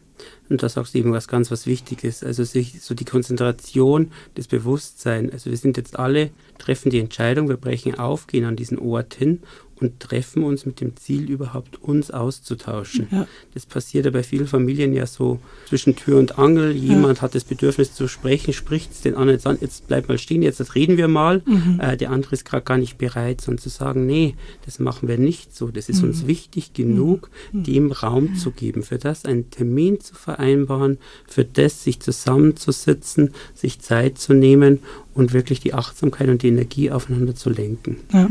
Und 0.51 0.61
da 0.61 0.67
sagst 0.67 0.93
du 0.93 0.97
eben 0.97 1.13
was 1.13 1.29
ganz 1.29 1.49
was 1.49 1.65
Wichtiges. 1.65 2.25
Also 2.25 2.43
sich 2.43 2.81
so 2.81 2.93
die 2.93 3.05
Konzentration, 3.05 4.11
das 4.35 4.47
Bewusstsein. 4.47 5.31
Also 5.31 5.49
wir 5.49 5.55
sind 5.55 5.77
jetzt 5.77 5.97
alle, 5.97 6.29
treffen 6.57 6.89
die 6.89 6.99
Entscheidung, 6.99 7.47
wir 7.47 7.55
brechen 7.55 7.97
auf, 7.97 8.27
gehen 8.27 8.43
an 8.43 8.57
diesen 8.57 8.77
Ort 8.77 9.13
hin 9.13 9.39
und 9.81 9.99
treffen 9.99 10.43
uns 10.43 10.65
mit 10.65 10.79
dem 10.79 10.95
Ziel, 10.95 11.29
überhaupt 11.29 11.81
uns 11.81 12.11
auszutauschen. 12.11 13.07
Ja. 13.11 13.27
Das 13.53 13.65
passiert 13.65 14.05
ja 14.05 14.11
bei 14.11 14.23
vielen 14.23 14.47
Familien 14.47 14.93
ja 14.93 15.05
so 15.05 15.39
zwischen 15.67 15.95
Tür 15.95 16.19
und 16.19 16.37
Angel. 16.37 16.71
Jemand 16.71 17.17
ja. 17.17 17.21
hat 17.23 17.35
das 17.35 17.43
Bedürfnis 17.43 17.93
zu 17.93 18.07
sprechen, 18.07 18.53
spricht 18.53 18.91
es 18.91 19.01
den 19.01 19.15
anderen 19.15 19.37
jetzt 19.37 19.47
an, 19.47 19.57
jetzt 19.59 19.87
bleib 19.87 20.07
mal 20.07 20.17
stehen, 20.17 20.43
jetzt 20.43 20.75
reden 20.75 20.97
wir 20.97 21.07
mal. 21.07 21.41
Mhm. 21.45 21.79
Äh, 21.81 21.97
der 21.97 22.11
andere 22.11 22.33
ist 22.33 22.45
gerade 22.45 22.63
gar 22.63 22.77
nicht 22.77 22.97
bereit, 22.97 23.41
sondern 23.41 23.61
zu 23.61 23.69
sagen, 23.69 24.05
nee, 24.05 24.35
das 24.65 24.79
machen 24.79 25.07
wir 25.07 25.17
nicht 25.17 25.55
so. 25.55 25.69
Das 25.69 25.89
ist 25.89 26.01
mhm. 26.01 26.09
uns 26.09 26.27
wichtig 26.27 26.73
genug, 26.73 27.29
mhm. 27.51 27.63
dem 27.63 27.91
Raum 27.91 28.35
zu 28.35 28.51
geben, 28.51 28.83
für 28.83 28.97
das 28.97 29.25
einen 29.25 29.49
Termin 29.49 29.99
zu 29.99 30.15
vereinbaren, 30.15 30.99
für 31.27 31.45
das 31.45 31.83
sich 31.83 31.99
zusammenzusitzen, 31.99 33.33
sich 33.55 33.79
Zeit 33.79 34.19
zu 34.19 34.33
nehmen 34.33 34.79
und 35.13 35.33
wirklich 35.33 35.59
die 35.59 35.73
Achtsamkeit 35.73 36.29
und 36.29 36.43
die 36.43 36.49
Energie 36.49 36.91
aufeinander 36.91 37.35
zu 37.35 37.49
lenken. 37.49 37.97
Ja. 38.13 38.29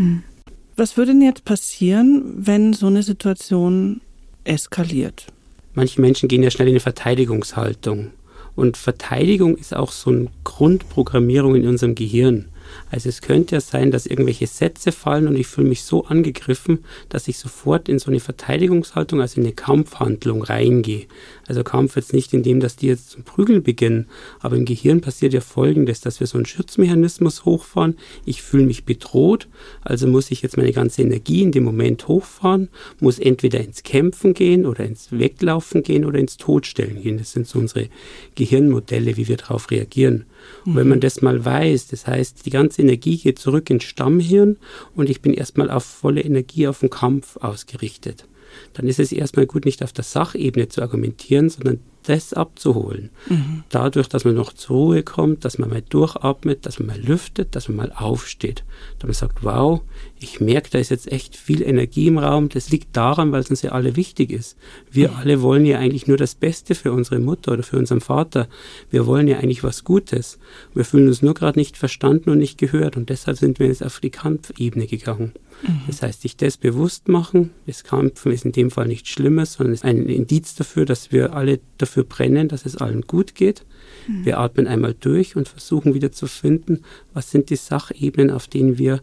Was 0.81 0.97
würde 0.97 1.13
denn 1.13 1.21
jetzt 1.21 1.45
passieren, 1.45 2.23
wenn 2.39 2.73
so 2.73 2.87
eine 2.87 3.03
Situation 3.03 4.01
eskaliert? 4.45 5.27
Manche 5.75 6.01
Menschen 6.01 6.27
gehen 6.27 6.43
ja 6.43 6.51
schnell 6.51 6.69
in 6.69 6.73
eine 6.73 6.81
Verteidigungshaltung. 6.81 8.13
Und 8.57 8.79
Verteidigung 8.79 9.59
ist 9.59 9.77
auch 9.77 9.93
so 9.93 10.09
eine 10.09 10.29
Grundprogrammierung 10.43 11.55
in 11.55 11.69
unserem 11.69 11.95
Gehirn. 11.95 12.49
Also 12.91 13.11
es 13.11 13.21
könnte 13.21 13.57
ja 13.57 13.61
sein, 13.61 13.91
dass 13.91 14.07
irgendwelche 14.07 14.47
Sätze 14.47 14.91
fallen 14.91 15.29
und 15.29 15.37
ich 15.37 15.49
fühle 15.49 15.69
mich 15.69 15.83
so 15.83 16.07
angegriffen, 16.07 16.83
dass 17.11 17.29
ich 17.29 17.37
sofort 17.37 17.91
in 17.91 17.99
so 17.99 18.11
eine 18.11 18.21
Verteidigungshaltung, 18.21 19.21
also 19.21 19.39
in 19.39 19.47
eine 19.47 19.55
Kampfhandlung 19.55 20.43
reingehe. 20.43 21.09
Also 21.51 21.65
Kampf 21.65 21.97
jetzt 21.97 22.13
nicht 22.13 22.33
in 22.33 22.45
dem, 22.45 22.61
dass 22.61 22.77
die 22.77 22.87
jetzt 22.87 23.11
zum 23.11 23.25
Prügeln 23.25 23.65
beginnen, 23.65 24.07
aber 24.39 24.55
im 24.55 24.65
Gehirn 24.65 25.01
passiert 25.01 25.33
ja 25.33 25.41
Folgendes, 25.41 26.01
dass 26.01 26.21
wir 26.21 26.29
so 26.29 26.39
einen 26.39 26.47
Schutzmechanismus 26.47 27.45
hochfahren. 27.45 27.97
Ich 28.25 28.41
fühle 28.41 28.67
mich 28.67 28.85
bedroht, 28.85 29.49
also 29.83 30.07
muss 30.07 30.31
ich 30.31 30.43
jetzt 30.43 30.57
meine 30.57 30.71
ganze 30.71 31.03
Energie 31.03 31.43
in 31.43 31.51
dem 31.51 31.65
Moment 31.65 32.07
hochfahren, 32.07 32.69
muss 33.01 33.19
entweder 33.19 33.59
ins 33.59 33.83
Kämpfen 33.83 34.33
gehen 34.33 34.65
oder 34.65 34.85
ins 34.85 35.11
Weglaufen 35.11 35.83
gehen 35.83 36.05
oder 36.05 36.21
ins 36.21 36.37
Todstellen 36.37 37.03
gehen. 37.03 37.19
Das 37.19 37.33
sind 37.33 37.49
so 37.49 37.59
unsere 37.59 37.89
Gehirnmodelle, 38.37 39.17
wie 39.17 39.27
wir 39.27 39.37
darauf 39.37 39.73
reagieren. 39.73 40.27
Und 40.65 40.77
wenn 40.77 40.87
man 40.87 40.99
mhm. 40.99 41.03
das 41.03 41.21
mal 41.21 41.45
weiß, 41.45 41.89
das 41.89 42.07
heißt, 42.07 42.47
die 42.47 42.51
ganze 42.51 42.83
Energie 42.83 43.17
geht 43.17 43.41
zurück 43.41 43.69
ins 43.71 43.83
Stammhirn 43.83 44.57
und 44.95 45.11
ich 45.11 45.21
bin 45.21 45.35
erstmal 45.35 45.69
auf 45.69 45.83
volle 45.83 46.21
Energie 46.21 46.69
auf 46.69 46.79
den 46.79 46.91
Kampf 46.91 47.39
ausgerichtet, 47.39 48.27
dann 48.75 48.87
ist 48.87 48.99
es 48.99 49.13
erstmal 49.13 49.47
gut, 49.47 49.65
nicht 49.65 49.83
auf 49.83 49.93
der 49.93 50.05
Sachebene 50.05 50.69
zu 50.69 50.83
argumentieren, 50.83 51.49
sondern 51.49 51.81
das 52.03 52.33
abzuholen. 52.33 53.11
Mhm. 53.29 53.65
Dadurch, 53.69 54.09
dass 54.09 54.25
man 54.25 54.35
noch 54.35 54.53
zur 54.53 54.77
Ruhe 54.77 55.03
kommt, 55.03 55.45
dass 55.45 55.59
man 55.59 55.71
mal 55.71 55.83
durchatmet, 55.83 56.67
dass 56.67 56.79
man 56.79 56.89
mal 56.89 57.01
lüftet, 57.01 57.55
dass 57.55 57.69
man 57.69 57.77
mal 57.77 57.93
aufsteht. 57.93 58.65
Dass 58.99 59.07
man 59.07 59.15
sagt, 59.15 59.45
wow, 59.45 59.83
ich 60.19 60.41
merke, 60.41 60.71
da 60.71 60.79
ist 60.79 60.91
jetzt 60.91 61.11
echt 61.11 61.37
viel 61.37 61.63
Energie 61.63 62.07
im 62.07 62.19
Raum. 62.19 62.49
Das 62.49 62.71
liegt 62.71 62.97
daran, 62.97 63.33
weil 63.33 63.41
es 63.41 63.51
uns 63.51 63.63
ja 63.63 63.73
alle 63.73 63.97
wichtig 63.97 64.31
ist. 64.31 64.57
Wir 64.91 65.11
mhm. 65.11 65.17
alle 65.17 65.43
wollen 65.43 65.67
ja 65.67 65.79
eigentlich 65.79 66.07
nur 66.07 66.17
das 66.17 66.35
Beste 66.35 66.75
für 66.75 66.93
unsere 66.93 67.19
Mutter 67.19 67.53
oder 67.53 67.63
für 67.63 67.79
unseren 67.79 68.01
Vater. 68.01 68.49
Wir 68.91 69.07
wollen 69.07 69.29
ja 69.29 69.39
eigentlich 69.39 69.65
was 69.65 69.85
Gutes. 69.85 70.39
Wir 70.75 70.85
fühlen 70.85 71.09
uns 71.09 71.23
nur 71.23 71.35
gerade 71.35 71.59
nicht 71.59 71.77
verstanden 71.77 72.31
und 72.31 72.39
nicht 72.39 72.59
gehört. 72.59 72.97
Und 72.97 73.11
deshalb 73.11 73.39
sind 73.39 73.59
wir 73.59 73.67
jetzt 73.67 73.85
auf 73.85 74.01
die 74.01 74.11
Kampfebene 74.11 74.87
gegangen. 74.87 75.33
Mhm. 75.63 75.83
Das 75.87 76.03
heißt, 76.03 76.23
sich 76.23 76.37
das 76.37 76.57
bewusst 76.57 77.09
machen. 77.09 77.51
Das 77.67 77.85
Kampfen 77.85 78.33
ist 78.33 78.45
in 78.45 78.53
dem 78.53 78.71
Fall 78.71 78.87
nichts 78.87 79.09
Schlimmes, 79.09 79.55
sondern 79.55 79.75
ist 79.75 79.85
ein 79.85 80.07
Indiz 80.07 80.55
dafür, 80.55 80.85
dass 80.85 81.13
wir 81.13 81.35
alle 81.35 81.61
dafür 81.79 81.90
brennen, 82.05 82.49
dass 82.49 82.67
es 82.67 82.77
allen 82.77 83.03
gut 83.03 83.35
geht. 83.35 83.65
Mhm. 84.07 84.25
Wir 84.25 84.39
atmen 84.39 84.67
einmal 84.67 84.95
durch 84.95 85.37
und 85.37 85.49
versuchen 85.49 85.95
wieder 85.95 86.13
zu 86.13 86.27
finden, 86.27 86.83
was 87.13 87.31
sind 87.31 87.51
die 87.51 87.57
Sachebenen, 87.57 88.31
auf 88.31 88.49
denen 88.49 88.79
wir 88.79 89.01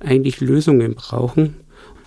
eigentlich 0.00 0.40
Lösungen 0.40 0.94
brauchen. 0.94 1.56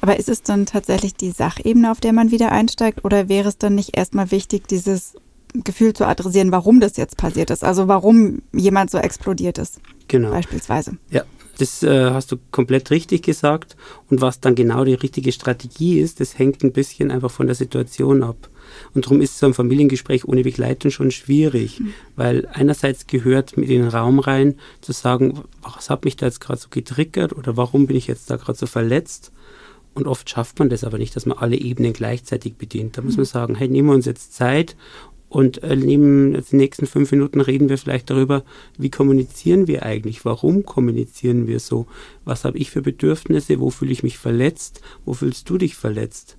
Aber 0.02 0.18
ist 0.20 0.30
es 0.30 0.44
dann 0.44 0.66
tatsächlich 0.66 1.16
die 1.16 1.32
Sachebene, 1.32 1.92
auf 1.92 2.00
der 2.00 2.14
man 2.14 2.32
wieder 2.32 2.52
einsteigt, 2.52 3.04
oder 3.04 3.30
wäre 3.30 3.50
es 3.50 3.58
dann 3.58 3.76
nicht 3.76 3.98
erstmal 3.98 4.32
wichtig, 4.32 4.68
dieses 4.68 5.16
Gefühl 5.54 5.94
zu 5.94 6.06
adressieren, 6.06 6.52
warum 6.52 6.80
das 6.80 6.98
jetzt 6.98 7.18
passiert 7.18 7.50
ist? 7.50 7.64
Also 7.64 7.88
warum 7.88 8.42
jemand 8.54 8.92
so 8.92 8.98
explodiert 8.98 9.58
ist? 9.58 9.80
Genau. 10.08 10.30
Beispielsweise. 10.32 10.98
Ja, 11.10 11.24
das 11.58 11.84
äh, 11.84 12.12
hast 12.12 12.32
du 12.32 12.38
komplett 12.52 12.92
richtig 12.92 13.24
gesagt. 13.24 13.76
Und 14.10 14.22
was 14.22 14.40
dann 14.40 14.56
genau 14.56 14.86
die 14.86 14.94
richtige 14.94 15.32
Strategie 15.32 16.00
ist, 16.00 16.20
das 16.20 16.38
hängt 16.38 16.64
ein 16.64 16.72
bisschen 16.72 17.12
einfach 17.12 17.32
von 17.32 17.48
der 17.48 17.56
Situation 17.56 18.24
ab. 18.24 18.50
Und 18.94 19.06
darum 19.06 19.22
ist 19.22 19.38
so 19.38 19.46
ein 19.46 19.54
Familiengespräch 19.54 20.26
ohne 20.26 20.44
Begleitung 20.44 20.92
schon 20.92 21.12
schwierig, 21.12 21.80
mhm. 21.80 21.94
weil 22.16 22.48
einerseits 22.52 23.08
gehört 23.08 23.58
mit 23.58 23.70
in 23.70 23.82
den 23.82 23.90
Raum 23.90 24.20
rein 24.20 24.56
zu 24.82 24.92
sagen, 24.92 25.42
was 25.62 25.90
hat 25.90 26.06
mich 26.06 26.16
da 26.16 26.26
jetzt 26.26 26.42
gerade 26.42 26.60
so 26.60 26.68
getriggert 26.70 27.34
oder 27.34 27.58
warum 27.58 27.88
bin 27.88 27.96
ich 27.96 28.08
jetzt 28.08 28.30
da 28.30 28.36
gerade 28.36 28.58
so 28.58 28.66
verletzt? 28.66 29.32
Und 29.94 30.06
oft 30.06 30.30
schafft 30.30 30.60
man 30.60 30.70
das 30.70 30.84
aber 30.84 31.00
nicht, 31.00 31.16
dass 31.16 31.26
man 31.26 31.40
alle 31.40 31.56
Ebenen 31.56 31.92
gleichzeitig 31.92 32.56
bedient. 32.56 32.98
Da 32.98 33.02
muss 33.02 33.18
man 33.18 33.24
mhm. 33.24 33.30
sagen, 33.30 33.56
hey, 33.56 33.68
nehmen 33.68 33.88
wir 33.88 33.96
uns 33.96 34.06
jetzt 34.06 34.34
Zeit 34.36 34.76
und 35.30 35.62
äh, 35.64 35.76
neben 35.76 36.34
den 36.34 36.44
nächsten 36.52 36.88
fünf 36.88 37.12
Minuten 37.12 37.42
reden 37.42 37.70
wir 37.70 37.78
vielleicht 37.78 38.10
darüber, 38.10 38.44
wie 38.78 38.90
kommunizieren 38.90 39.68
wir 39.68 39.84
eigentlich, 39.84 40.24
warum 40.24 40.64
kommunizieren 40.64 41.48
wir 41.48 41.60
so, 41.60 41.86
was 42.24 42.46
habe 42.46 42.58
ich 42.58 42.72
für 42.72 42.82
Bedürfnisse, 42.82 43.60
wo 43.60 43.70
fühle 43.70 43.92
ich 43.92 44.04
mich 44.04 44.18
verletzt, 44.18 44.82
wo 45.06 45.14
fühlst 45.14 45.50
du 45.50 45.58
dich 45.58 45.76
verletzt. 45.76 46.38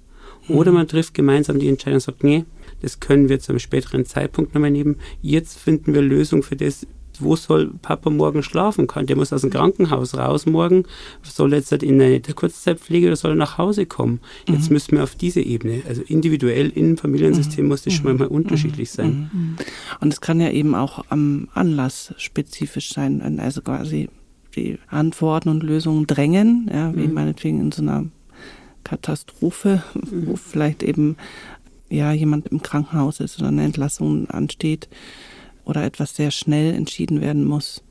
Oder 0.49 0.71
mhm. 0.71 0.79
man 0.79 0.89
trifft 0.89 1.13
gemeinsam 1.13 1.59
die 1.59 1.69
Entscheidung 1.69 1.97
und 1.97 2.03
sagt, 2.03 2.25
nee, 2.25 2.45
das 2.81 3.01
können 3.01 3.29
wir 3.29 3.41
zu 3.41 3.53
einem 3.53 3.59
späteren 3.59 4.07
Zeitpunkt 4.07 4.55
nochmal 4.55 4.71
nehmen. 4.71 4.97
Jetzt 5.21 5.59
finden 5.59 5.93
wir 5.93 6.01
Lösung 6.01 6.43
für 6.43 6.57
das, 6.57 6.87
wo 7.21 7.37
soll 7.37 7.73
Papa 7.83 8.11
morgen 8.11 8.43
schlafen 8.43 8.87
kann. 8.87 9.07
Der 9.07 9.17
muss 9.17 9.33
aus 9.33 9.43
dem 9.43 9.51
Krankenhaus 9.51 10.17
raus 10.17 10.47
morgen, 10.47 10.85
soll 11.23 11.53
jetzt 11.53 11.73
halt 11.73 11.83
in 11.83 12.01
eine 12.01 12.21
Kurzzeitpflege 12.21 13.09
oder 13.09 13.17
soll 13.17 13.33
er 13.33 13.37
nach 13.37 13.59
Hause 13.59 13.87
kommen. 13.87 14.21
Jetzt 14.49 14.69
mhm. 14.69 14.75
müssen 14.75 14.97
wir 14.97 15.03
auf 15.03 15.15
diese 15.15 15.41
Ebene, 15.41 15.83
also 15.89 16.03
individuell 16.03 16.71
im 16.71 16.97
Familiensystem 16.97 17.65
mhm. 17.65 17.69
muss 17.69 17.83
das 17.83 17.95
schon 17.95 18.05
mal 18.05 18.27
mhm. 18.27 18.35
unterschiedlich 18.35 18.91
sein. 18.91 19.31
Mhm. 19.33 19.57
Und 20.01 20.13
es 20.13 20.21
kann 20.21 20.41
ja 20.41 20.51
eben 20.51 20.75
auch 20.75 21.05
am 21.09 21.49
Anlass 21.55 22.15
spezifisch 22.17 22.93
sein, 22.93 23.39
also 23.41 23.63
quasi 23.63 24.09
die 24.57 24.79
Antworten 24.89 25.49
und 25.49 25.63
Lösungen 25.63 26.07
drängen, 26.07 26.71
ja, 26.73 26.95
wie 26.97 27.07
mhm. 27.07 27.15
meinetwegen 27.15 27.61
in 27.61 27.73
so 27.73 27.83
einer 27.83 28.07
Katastrophe, 28.85 29.83
wo 29.95 30.37
vielleicht 30.37 30.83
eben 30.83 31.17
ja 31.91 32.13
jemand 32.13 32.49
im 32.49 32.63
Krankenhaus 32.63 33.21
ist 33.21 33.39
oder 33.39 33.49
eine 33.49 33.65
Entlassung 33.65 34.29
ansteht 34.31 34.89
oder 35.69 35.85
etwas 35.85 36.17
sehr 36.17 36.31
schnell 36.31 36.75
entschieden 36.75 37.21
werden 37.21 37.45
muss, 37.45 37.83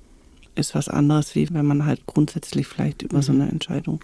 ist 0.56 0.74
was 0.74 0.90
anderes, 0.90 1.36
wie 1.36 1.48
wenn 1.54 1.66
man 1.66 1.86
halt 1.86 2.08
grundsätzlich 2.08 2.66
vielleicht 2.66 3.04
über 3.04 3.22
so 3.22 3.32
mhm. 3.32 3.42
eine 3.42 3.52
Entscheidung 3.52 4.00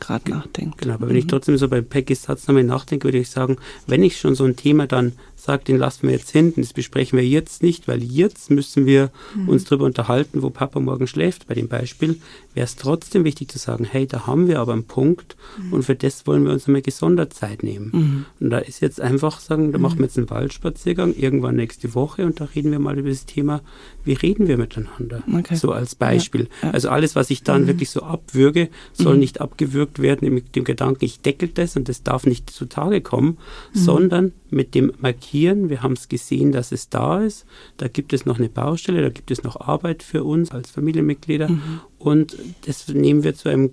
gerade 0.00 0.28
nachdenkt. 0.28 0.78
Genau, 0.78 0.94
aber 0.94 1.08
wenn 1.08 1.16
ich 1.16 1.26
mhm. 1.26 1.28
trotzdem 1.28 1.56
so 1.56 1.68
bei 1.68 1.80
Peggys 1.80 2.24
Satz 2.24 2.48
nochmal 2.48 2.64
nachdenke, 2.64 3.06
würde 3.06 3.18
ich 3.18 3.30
sagen, 3.30 3.56
wenn 3.86 4.02
ich 4.02 4.18
schon 4.18 4.34
so 4.34 4.44
ein 4.44 4.56
Thema 4.56 4.88
dann 4.88 5.12
sagt, 5.42 5.68
den 5.68 5.76
lassen 5.76 6.04
wir 6.04 6.12
jetzt 6.12 6.30
hinten, 6.30 6.62
das 6.62 6.72
besprechen 6.72 7.18
wir 7.18 7.26
jetzt 7.26 7.62
nicht, 7.62 7.88
weil 7.88 8.02
jetzt 8.02 8.50
müssen 8.50 8.86
wir 8.86 9.10
mhm. 9.34 9.48
uns 9.48 9.64
darüber 9.64 9.86
unterhalten, 9.86 10.42
wo 10.42 10.50
Papa 10.50 10.78
morgen 10.78 11.06
schläft. 11.06 11.48
Bei 11.48 11.54
dem 11.54 11.68
Beispiel 11.68 12.20
wäre 12.54 12.64
es 12.64 12.76
trotzdem 12.76 13.24
wichtig 13.24 13.50
zu 13.50 13.58
sagen, 13.58 13.84
hey, 13.84 14.06
da 14.06 14.26
haben 14.26 14.46
wir 14.46 14.60
aber 14.60 14.72
einen 14.72 14.84
Punkt 14.84 15.36
mhm. 15.58 15.72
und 15.72 15.82
für 15.82 15.96
das 15.96 16.26
wollen 16.26 16.44
wir 16.44 16.52
uns 16.52 16.66
einmal 16.66 16.82
gesondert 16.82 17.34
Zeit 17.34 17.62
nehmen. 17.62 17.90
Mhm. 17.92 18.24
Und 18.40 18.50
da 18.50 18.58
ist 18.58 18.80
jetzt 18.80 19.00
einfach 19.00 19.40
sagen, 19.40 19.72
da 19.72 19.78
machen 19.78 19.98
wir 19.98 20.04
jetzt 20.04 20.16
einen 20.16 20.30
Waldspaziergang 20.30 21.14
irgendwann 21.14 21.56
nächste 21.56 21.94
Woche 21.94 22.24
und 22.24 22.40
da 22.40 22.44
reden 22.44 22.70
wir 22.70 22.78
mal 22.78 22.98
über 22.98 23.08
das 23.08 23.26
Thema, 23.26 23.62
wie 24.04 24.12
reden 24.12 24.46
wir 24.46 24.58
miteinander? 24.58 25.22
Okay. 25.32 25.56
So 25.56 25.72
als 25.72 25.94
Beispiel. 25.94 26.48
Ja, 26.62 26.68
ja. 26.68 26.74
Also 26.74 26.88
alles, 26.88 27.16
was 27.16 27.30
ich 27.30 27.42
dann 27.42 27.62
mhm. 27.62 27.66
wirklich 27.66 27.90
so 27.90 28.02
abwürge, 28.02 28.68
soll 28.92 29.14
mhm. 29.14 29.20
nicht 29.20 29.40
abgewürgt 29.40 30.00
werden 30.00 30.32
mit 30.32 30.54
dem 30.54 30.64
Gedanken, 30.64 31.04
ich 31.04 31.20
deckel 31.20 31.48
das 31.48 31.76
und 31.76 31.88
das 31.88 32.02
darf 32.02 32.26
nicht 32.26 32.50
zutage 32.50 33.00
kommen, 33.00 33.38
mhm. 33.74 33.78
sondern 33.78 34.32
mit 34.52 34.74
dem 34.74 34.92
Markieren, 34.98 35.70
wir 35.70 35.82
haben 35.82 35.94
es 35.94 36.08
gesehen, 36.08 36.52
dass 36.52 36.72
es 36.72 36.88
da 36.88 37.22
ist. 37.22 37.46
Da 37.78 37.88
gibt 37.88 38.12
es 38.12 38.26
noch 38.26 38.38
eine 38.38 38.48
Baustelle, 38.48 39.02
da 39.02 39.08
gibt 39.08 39.30
es 39.30 39.42
noch 39.42 39.60
Arbeit 39.60 40.02
für 40.02 40.24
uns 40.24 40.50
als 40.50 40.70
Familienmitglieder. 40.70 41.48
Mhm. 41.48 41.80
Und 41.98 42.36
das 42.66 42.88
nehmen 42.88 43.24
wir 43.24 43.34
zu 43.34 43.48
einem 43.48 43.70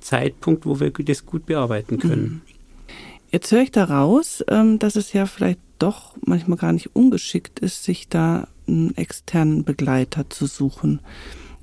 Zeitpunkt, 0.00 0.66
wo 0.66 0.80
wir 0.80 0.90
das 0.90 1.26
gut 1.26 1.46
bearbeiten 1.46 1.98
können. 1.98 2.22
Mhm. 2.22 2.40
Jetzt 3.30 3.50
höre 3.52 3.62
ich 3.62 3.72
daraus, 3.72 4.44
ähm, 4.48 4.78
dass 4.78 4.96
es 4.96 5.12
ja 5.12 5.26
vielleicht 5.26 5.58
doch 5.78 6.16
manchmal 6.24 6.56
gar 6.58 6.72
nicht 6.72 6.94
ungeschickt 6.94 7.58
ist, 7.58 7.84
sich 7.84 8.08
da 8.08 8.48
einen 8.66 8.96
externen 8.96 9.64
Begleiter 9.64 10.30
zu 10.30 10.46
suchen. 10.46 11.00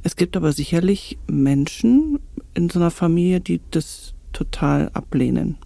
Es 0.04 0.16
gibt 0.16 0.36
aber 0.36 0.52
sicherlich 0.52 1.18
Menschen 1.28 2.20
in 2.54 2.70
so 2.70 2.80
einer 2.80 2.92
Familie, 2.92 3.40
die 3.40 3.62
das 3.72 4.14
total 4.34 4.90
ablehnen. 4.94 5.58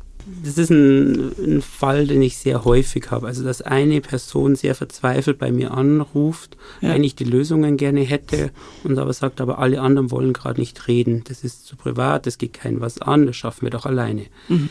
Das 0.44 0.58
ist 0.58 0.72
ein, 0.72 1.32
ein, 1.38 1.62
Fall, 1.62 2.08
den 2.08 2.22
ich 2.22 2.38
sehr 2.38 2.66
häufig 2.66 3.12
habe. 3.12 3.28
Also, 3.28 3.44
dass 3.44 3.62
eine 3.62 4.02
Person 4.02 4.56
sehr 4.56 4.74
verzweifelt 4.74 5.38
bei 5.38 5.52
mir 5.52 5.72
anruft, 5.72 6.58
ja. 6.82 6.92
eigentlich 6.92 7.16
die 7.16 7.26
Lösungen 7.26 7.78
gerne 7.78 8.02
hätte 8.02 8.52
und 8.84 8.98
aber 8.98 9.14
sagt, 9.14 9.40
aber 9.40 9.60
alle 9.60 9.82
anderen 9.82 10.10
wollen 10.12 10.34
gerade 10.34 10.60
nicht 10.60 10.88
reden. 10.88 11.24
Das 11.28 11.44
ist 11.44 11.68
zu 11.68 11.76
privat, 11.76 12.26
das 12.26 12.38
geht 12.38 12.54
keinem 12.54 12.82
was 12.82 13.02
an, 13.02 13.28
das 13.28 13.36
schaffen 13.36 13.64
wir 13.64 13.70
doch 13.70 13.86
alleine. 13.86 14.26
Mhm. 14.50 14.70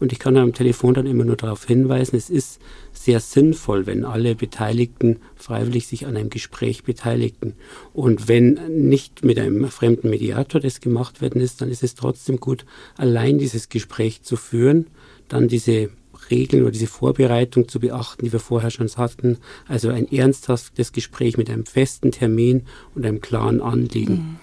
Und 0.00 0.12
ich 0.12 0.18
kann 0.18 0.36
am 0.36 0.52
Telefon 0.52 0.94
dann 0.94 1.06
immer 1.06 1.24
nur 1.24 1.36
darauf 1.36 1.64
hinweisen, 1.64 2.16
es 2.16 2.30
ist 2.30 2.60
sehr 2.92 3.20
sinnvoll, 3.20 3.86
wenn 3.86 4.04
alle 4.04 4.34
Beteiligten 4.34 5.18
freiwillig 5.36 5.86
sich 5.86 6.06
an 6.06 6.16
einem 6.16 6.30
Gespräch 6.30 6.84
beteiligen. 6.84 7.54
Und 7.92 8.28
wenn 8.28 8.58
nicht 8.88 9.24
mit 9.24 9.38
einem 9.38 9.68
fremden 9.68 10.10
Mediator 10.10 10.60
das 10.60 10.80
gemacht 10.80 11.20
werden 11.20 11.40
ist, 11.40 11.60
dann 11.60 11.70
ist 11.70 11.82
es 11.82 11.94
trotzdem 11.94 12.38
gut, 12.38 12.64
allein 12.96 13.38
dieses 13.38 13.68
Gespräch 13.68 14.22
zu 14.22 14.36
führen, 14.36 14.86
dann 15.28 15.48
diese 15.48 15.90
Regeln 16.30 16.62
oder 16.62 16.72
diese 16.72 16.86
Vorbereitung 16.86 17.68
zu 17.68 17.80
beachten, 17.80 18.24
die 18.24 18.32
wir 18.32 18.40
vorher 18.40 18.70
schon 18.70 18.88
hatten. 18.88 19.38
Also 19.66 19.90
ein 19.90 20.10
ernsthaftes 20.10 20.92
Gespräch 20.92 21.36
mit 21.36 21.50
einem 21.50 21.66
festen 21.66 22.10
Termin 22.10 22.62
und 22.94 23.04
einem 23.04 23.20
klaren 23.20 23.60
Anliegen. 23.60 24.14
Mhm. 24.14 24.36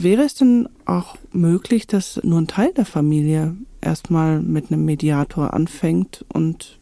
Wäre 0.00 0.22
es 0.22 0.34
denn 0.34 0.68
auch 0.84 1.16
möglich, 1.32 1.88
dass 1.88 2.20
nur 2.22 2.40
ein 2.40 2.46
Teil 2.46 2.72
der 2.72 2.84
Familie 2.84 3.56
erstmal 3.80 4.40
mit 4.40 4.70
einem 4.70 4.84
Mediator 4.84 5.52
anfängt 5.52 6.24
und 6.32 6.78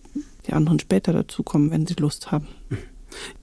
die 0.46 0.52
anderen 0.52 0.79
später 0.79 1.14
dazukommen, 1.14 1.70
wenn 1.70 1.87
sie 1.87 1.94
Lust 1.94 2.31
haben? 2.31 2.46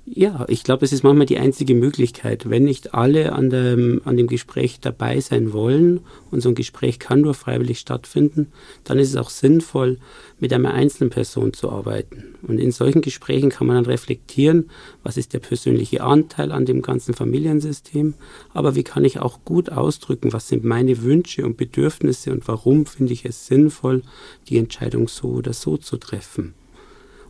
Ja, 0.06 0.46
ich 0.50 0.66
glaube, 0.66 0.84
es 0.84 0.92
ist 0.92 1.04
manchmal 1.04 1.28
die 1.28 1.38
einzige 1.38 1.76
Möglichkeit. 1.76 2.50
Wenn 2.50 2.66
nicht 2.66 2.94
alle 2.94 3.32
an 3.32 3.50
dem, 3.50 4.02
an 4.04 4.18
dem 4.18 4.28
Gespräch 4.28 4.82
dabei 4.82 5.22
sein 5.22 5.54
wollen 5.54 6.02
und 6.30 6.42
so 6.42 6.50
ein 6.50 6.56
Gespräch 6.56 7.00
kann 7.00 7.22
nur 7.22 7.34
freiwillig 7.34 7.80
stattfinden, 7.80 8.52
dann 8.84 9.00
ist 9.00 9.12
es 9.12 9.16
auch 9.16 9.30
sinnvoll, 9.30 10.00
mit 10.39 10.52
einer 10.52 10.74
einzelnen 10.74 11.10
Person 11.10 11.54
zu 11.54 11.70
arbeiten. 11.70 12.36
Und 12.42 12.60
in 12.60 12.74
solchen 12.74 13.02
Gesprächen 13.02 13.50
kann 13.50 13.66
man 13.66 13.78
dann 13.78 13.86
reflektieren, 13.86 14.70
was 15.04 15.16
ist 15.16 15.32
der 15.32 15.39
persönliche 15.39 16.04
Anteil 16.04 16.52
an 16.52 16.66
dem 16.66 16.82
ganzen 16.82 17.13
Familiensystem, 17.13 18.16
aber 18.54 18.76
wie 18.76 18.84
kann 18.84 19.06
ich 19.06 19.20
auch 19.20 19.46
gut 19.46 19.72
ausdrücken, 19.72 20.34
was 20.34 20.50
sind 20.50 20.66
meine 20.66 21.02
Wünsche 21.02 21.46
und 21.46 21.56
Bedürfnisse 21.56 22.34
und 22.34 22.46
warum 22.50 22.86
finde 22.86 23.13
ich 23.13 23.24
es 23.24 23.48
sinnvoll, 23.48 24.02
die 24.50 24.58
Entscheidung 24.58 25.08
so 25.08 25.30
oder 25.30 25.54
so 25.54 25.78
zu 25.78 25.96
treffen 25.96 26.56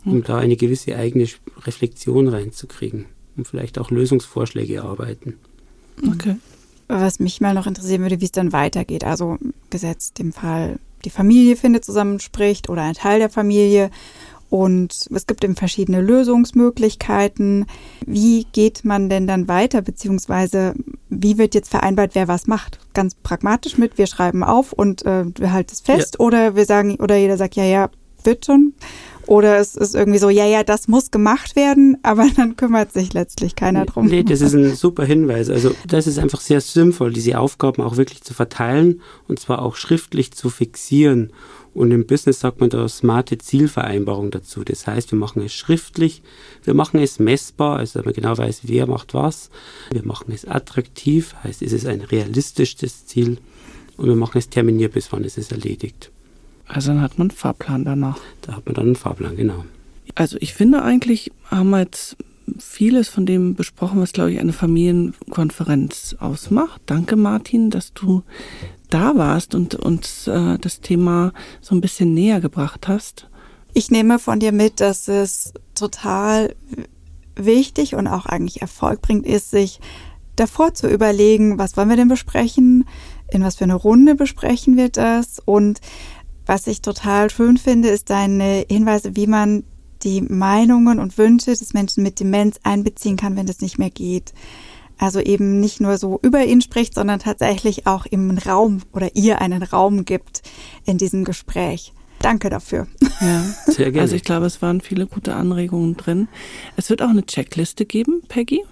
um 0.04 0.22
da 0.22 0.38
eine 0.38 0.56
gewisse 0.56 0.96
eigene 0.96 1.26
Reflexion 1.64 2.28
reinzukriegen 2.28 3.06
und 3.36 3.48
vielleicht 3.48 3.78
auch 3.78 3.90
Lösungsvorschläge 3.90 4.76
erarbeiten. 4.76 5.34
Okay. 6.06 6.36
Was 6.88 7.18
mich 7.18 7.40
mal 7.40 7.54
noch 7.54 7.66
interessieren 7.66 8.02
würde, 8.02 8.20
wie 8.20 8.26
es 8.26 8.32
dann 8.32 8.52
weitergeht. 8.52 9.04
Also 9.04 9.38
gesetzt 9.70 10.18
dem 10.18 10.32
Fall, 10.32 10.78
die 11.04 11.10
Familie 11.10 11.56
findet 11.56 11.84
zusammen 11.84 12.20
spricht 12.20 12.68
oder 12.68 12.82
ein 12.82 12.94
Teil 12.94 13.18
der 13.18 13.30
Familie 13.30 13.90
und 14.54 15.08
es 15.12 15.26
gibt 15.26 15.42
eben 15.42 15.56
verschiedene 15.56 16.00
Lösungsmöglichkeiten. 16.00 17.66
Wie 18.06 18.46
geht 18.52 18.84
man 18.84 19.08
denn 19.08 19.26
dann 19.26 19.48
weiter, 19.48 19.82
beziehungsweise 19.82 20.74
wie 21.08 21.38
wird 21.38 21.56
jetzt 21.56 21.70
vereinbart, 21.70 22.14
wer 22.14 22.28
was 22.28 22.46
macht? 22.46 22.78
Ganz 22.92 23.16
pragmatisch 23.16 23.78
mit, 23.78 23.98
wir 23.98 24.06
schreiben 24.06 24.44
auf 24.44 24.72
und 24.72 25.04
äh, 25.06 25.24
wir 25.36 25.52
halten 25.52 25.70
es 25.72 25.80
fest 25.80 26.16
ja. 26.18 26.24
oder 26.24 26.54
wir 26.54 26.66
sagen, 26.66 26.96
oder 26.96 27.16
jeder 27.16 27.36
sagt, 27.36 27.56
ja, 27.56 27.64
ja, 27.64 27.90
wird 28.22 28.46
schon. 28.46 28.74
Oder 29.26 29.58
es 29.58 29.74
ist 29.74 29.94
irgendwie 29.94 30.18
so, 30.18 30.28
ja, 30.28 30.46
ja, 30.46 30.62
das 30.64 30.88
muss 30.88 31.10
gemacht 31.10 31.56
werden, 31.56 31.98
aber 32.02 32.26
dann 32.36 32.56
kümmert 32.56 32.92
sich 32.92 33.12
letztlich 33.14 33.56
keiner 33.56 33.86
drum. 33.86 34.06
Nee, 34.06 34.22
das 34.22 34.40
ist 34.40 34.54
ein 34.54 34.74
super 34.74 35.04
Hinweis. 35.04 35.50
Also 35.50 35.74
das 35.86 36.06
ist 36.06 36.18
einfach 36.18 36.40
sehr 36.40 36.60
sinnvoll, 36.60 37.12
diese 37.12 37.38
Aufgaben 37.38 37.82
auch 37.82 37.96
wirklich 37.96 38.22
zu 38.22 38.34
verteilen 38.34 39.00
und 39.28 39.38
zwar 39.38 39.62
auch 39.62 39.76
schriftlich 39.76 40.32
zu 40.32 40.50
fixieren. 40.50 41.32
Und 41.74 41.90
im 41.90 42.06
Business 42.06 42.40
sagt 42.40 42.60
man 42.60 42.70
da 42.70 42.88
smarte 42.88 43.36
Zielvereinbarung 43.36 44.30
dazu. 44.30 44.62
Das 44.62 44.86
heißt, 44.86 45.10
wir 45.10 45.18
machen 45.18 45.42
es 45.42 45.52
schriftlich, 45.52 46.22
wir 46.62 46.74
machen 46.74 47.00
es 47.00 47.18
messbar, 47.18 47.78
also 47.78 47.98
dass 47.98 48.04
man 48.04 48.14
genau 48.14 48.38
weiß, 48.38 48.60
wer 48.64 48.86
macht 48.86 49.12
was. 49.12 49.50
Wir 49.90 50.04
machen 50.04 50.32
es 50.32 50.46
attraktiv, 50.46 51.34
heißt, 51.42 51.62
ist 51.62 51.72
es 51.72 51.84
ein 51.84 52.00
realistisches 52.00 53.06
Ziel. 53.06 53.38
Und 53.96 54.06
wir 54.06 54.16
machen 54.16 54.38
es 54.38 54.48
terminiert, 54.48 54.92
bis 54.92 55.12
wann 55.12 55.24
ist 55.24 55.36
es 55.36 55.50
erledigt. 55.50 56.10
Also 56.66 56.92
dann 56.92 57.02
hat 57.02 57.18
man 57.18 57.30
einen 57.30 57.36
Fahrplan 57.36 57.84
danach. 57.84 58.18
Da 58.42 58.56
hat 58.56 58.66
man 58.66 58.74
dann 58.74 58.86
einen 58.86 58.96
Fahrplan, 58.96 59.36
genau. 59.36 59.64
Also 60.14 60.36
ich 60.40 60.54
finde 60.54 60.82
eigentlich, 60.82 61.32
haben 61.50 61.70
wir 61.70 61.80
jetzt 61.80 62.16
vieles 62.58 63.08
von 63.08 63.26
dem 63.26 63.54
besprochen, 63.54 64.00
was, 64.00 64.12
glaube 64.12 64.32
ich, 64.32 64.40
eine 64.40 64.52
Familienkonferenz 64.52 66.16
ausmacht. 66.20 66.82
Danke, 66.86 67.16
Martin, 67.16 67.70
dass 67.70 67.92
du 67.92 68.22
da 68.90 69.16
warst 69.16 69.54
und 69.54 69.74
uns 69.74 70.26
äh, 70.26 70.58
das 70.58 70.80
Thema 70.80 71.32
so 71.60 71.74
ein 71.74 71.80
bisschen 71.80 72.14
näher 72.14 72.40
gebracht 72.40 72.86
hast. 72.86 73.28
Ich 73.72 73.90
nehme 73.90 74.18
von 74.18 74.40
dir 74.40 74.52
mit, 74.52 74.80
dass 74.80 75.08
es 75.08 75.52
total 75.74 76.54
wichtig 77.34 77.94
und 77.94 78.06
auch 78.06 78.26
eigentlich 78.26 78.62
Erfolg 78.62 79.02
bringt, 79.02 79.26
ist, 79.26 79.50
sich 79.50 79.80
davor 80.36 80.74
zu 80.74 80.88
überlegen, 80.88 81.58
was 81.58 81.76
wollen 81.76 81.88
wir 81.88 81.96
denn 81.96 82.08
besprechen, 82.08 82.86
in 83.30 83.42
was 83.42 83.56
für 83.56 83.64
eine 83.64 83.74
Runde 83.74 84.14
besprechen 84.14 84.76
wir 84.76 84.90
das 84.90 85.40
und 85.44 85.80
was 86.46 86.66
ich 86.66 86.82
total 86.82 87.30
schön 87.30 87.56
finde, 87.56 87.88
ist 87.88 88.10
deine 88.10 88.64
Hinweise, 88.68 89.16
wie 89.16 89.26
man 89.26 89.64
die 90.02 90.20
Meinungen 90.20 90.98
und 90.98 91.16
Wünsche 91.16 91.52
des 91.52 91.72
Menschen 91.72 92.02
mit 92.02 92.20
Demenz 92.20 92.60
einbeziehen 92.62 93.16
kann, 93.16 93.36
wenn 93.36 93.46
das 93.46 93.60
nicht 93.60 93.78
mehr 93.78 93.90
geht. 93.90 94.34
Also 94.98 95.20
eben 95.20 95.60
nicht 95.60 95.80
nur 95.80 95.98
so 95.98 96.20
über 96.22 96.44
ihn 96.44 96.60
spricht, 96.60 96.94
sondern 96.94 97.18
tatsächlich 97.18 97.86
auch 97.86 98.06
im 98.06 98.36
Raum 98.38 98.82
oder 98.92 99.16
ihr 99.16 99.40
einen 99.40 99.62
Raum 99.62 100.04
gibt 100.04 100.42
in 100.84 100.98
diesem 100.98 101.24
Gespräch. 101.24 101.92
Danke 102.20 102.48
dafür. 102.48 102.86
Ja, 103.20 103.42
sehr 103.66 103.90
gerne. 103.90 104.02
Also 104.02 104.16
ich 104.16 104.22
glaube, 104.22 104.46
es 104.46 104.62
waren 104.62 104.80
viele 104.80 105.06
gute 105.06 105.34
Anregungen 105.34 105.96
drin. 105.96 106.28
Es 106.76 106.90
wird 106.90 107.02
auch 107.02 107.08
eine 107.08 107.26
Checkliste 107.26 107.86
geben, 107.86 108.22
Peggy. 108.28 108.62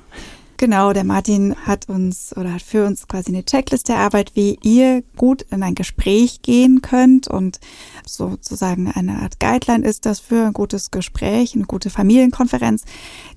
Genau, 0.63 0.93
der 0.93 1.03
Martin 1.03 1.57
hat 1.67 1.89
uns 1.89 2.33
oder 2.37 2.55
hat 2.55 2.63
für 2.63 2.87
uns 2.87 3.09
quasi 3.09 3.33
eine 3.33 3.45
Checkliste 3.45 3.95
erarbeitet, 3.95 4.37
wie 4.37 4.61
ihr 4.63 5.03
gut 5.17 5.43
in 5.51 5.65
ein 5.65 5.75
Gespräch 5.75 6.43
gehen 6.43 6.83
könnt 6.83 7.27
und 7.27 7.59
sozusagen 8.07 8.89
eine 8.89 9.23
Art 9.23 9.41
Guideline 9.41 9.85
ist 9.85 10.07
das 10.07 10.21
für 10.21 10.47
ein 10.47 10.53
gutes 10.53 10.93
Gespräch, 10.93 11.57
eine 11.57 11.65
gute 11.65 11.91
Familienkonferenz. 11.91 12.85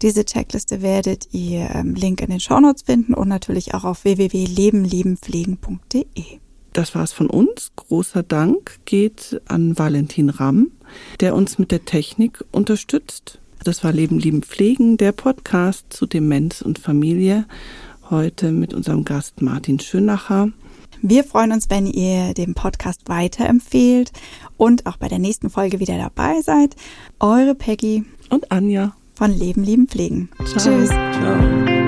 Diese 0.04 0.24
Checkliste 0.24 0.84
werdet 0.84 1.30
ihr 1.32 1.72
im 1.72 1.96
Link 1.96 2.22
in 2.22 2.30
den 2.30 2.40
Shownotes 2.40 2.84
finden 2.84 3.16
und 3.16 3.28
natürlich 3.28 3.74
auch 3.74 3.86
auf 3.86 4.04
www.lebenliebenpflegen.de. 4.04 6.26
Das 6.74 6.94
war's 6.94 7.12
von 7.12 7.28
uns. 7.28 7.72
Großer 7.76 8.22
Dank 8.22 8.82
geht 8.86 9.42
an 9.48 9.80
Valentin 9.80 10.30
Ramm, 10.30 10.74
der 11.22 11.34
uns 11.34 11.58
mit 11.58 11.72
der 11.72 11.86
Technik 11.86 12.46
unterstützt. 12.52 13.40
Das 13.66 13.84
war 13.84 13.92
Leben, 13.92 14.20
Lieben, 14.20 14.44
Pflegen, 14.44 14.96
der 14.96 15.12
Podcast 15.12 15.88
zu 15.90 16.06
Demenz 16.06 16.62
und 16.62 16.78
Familie. 16.78 17.46
Heute 18.12 18.52
mit 18.52 18.76
unserem 18.76 19.04
Gast 19.06 19.42
Martin 19.42 19.80
Schönacher. 19.80 20.50
Wir 21.02 21.24
freuen 21.24 21.52
uns, 21.52 21.68
wenn 21.72 21.88
ihr 21.88 22.36
den 22.36 22.54
Podcast 22.54 23.02
weiterempfehlt 23.10 24.12
und 24.56 24.86
auch 24.86 24.98
bei 24.98 25.08
der 25.08 25.18
nächsten 25.18 25.50
Folge 25.50 25.80
wieder 25.80 25.98
dabei 25.98 26.42
seid. 26.42 26.76
Eure 27.20 27.56
Peggy 27.56 28.06
und 28.30 28.52
Anja 28.52 28.96
von 29.16 29.36
Leben, 29.36 29.64
Lieben, 29.64 29.88
Pflegen. 29.88 30.30
Ciao. 30.46 30.64
Tschüss. 30.64 30.90
Ciao. 30.90 31.85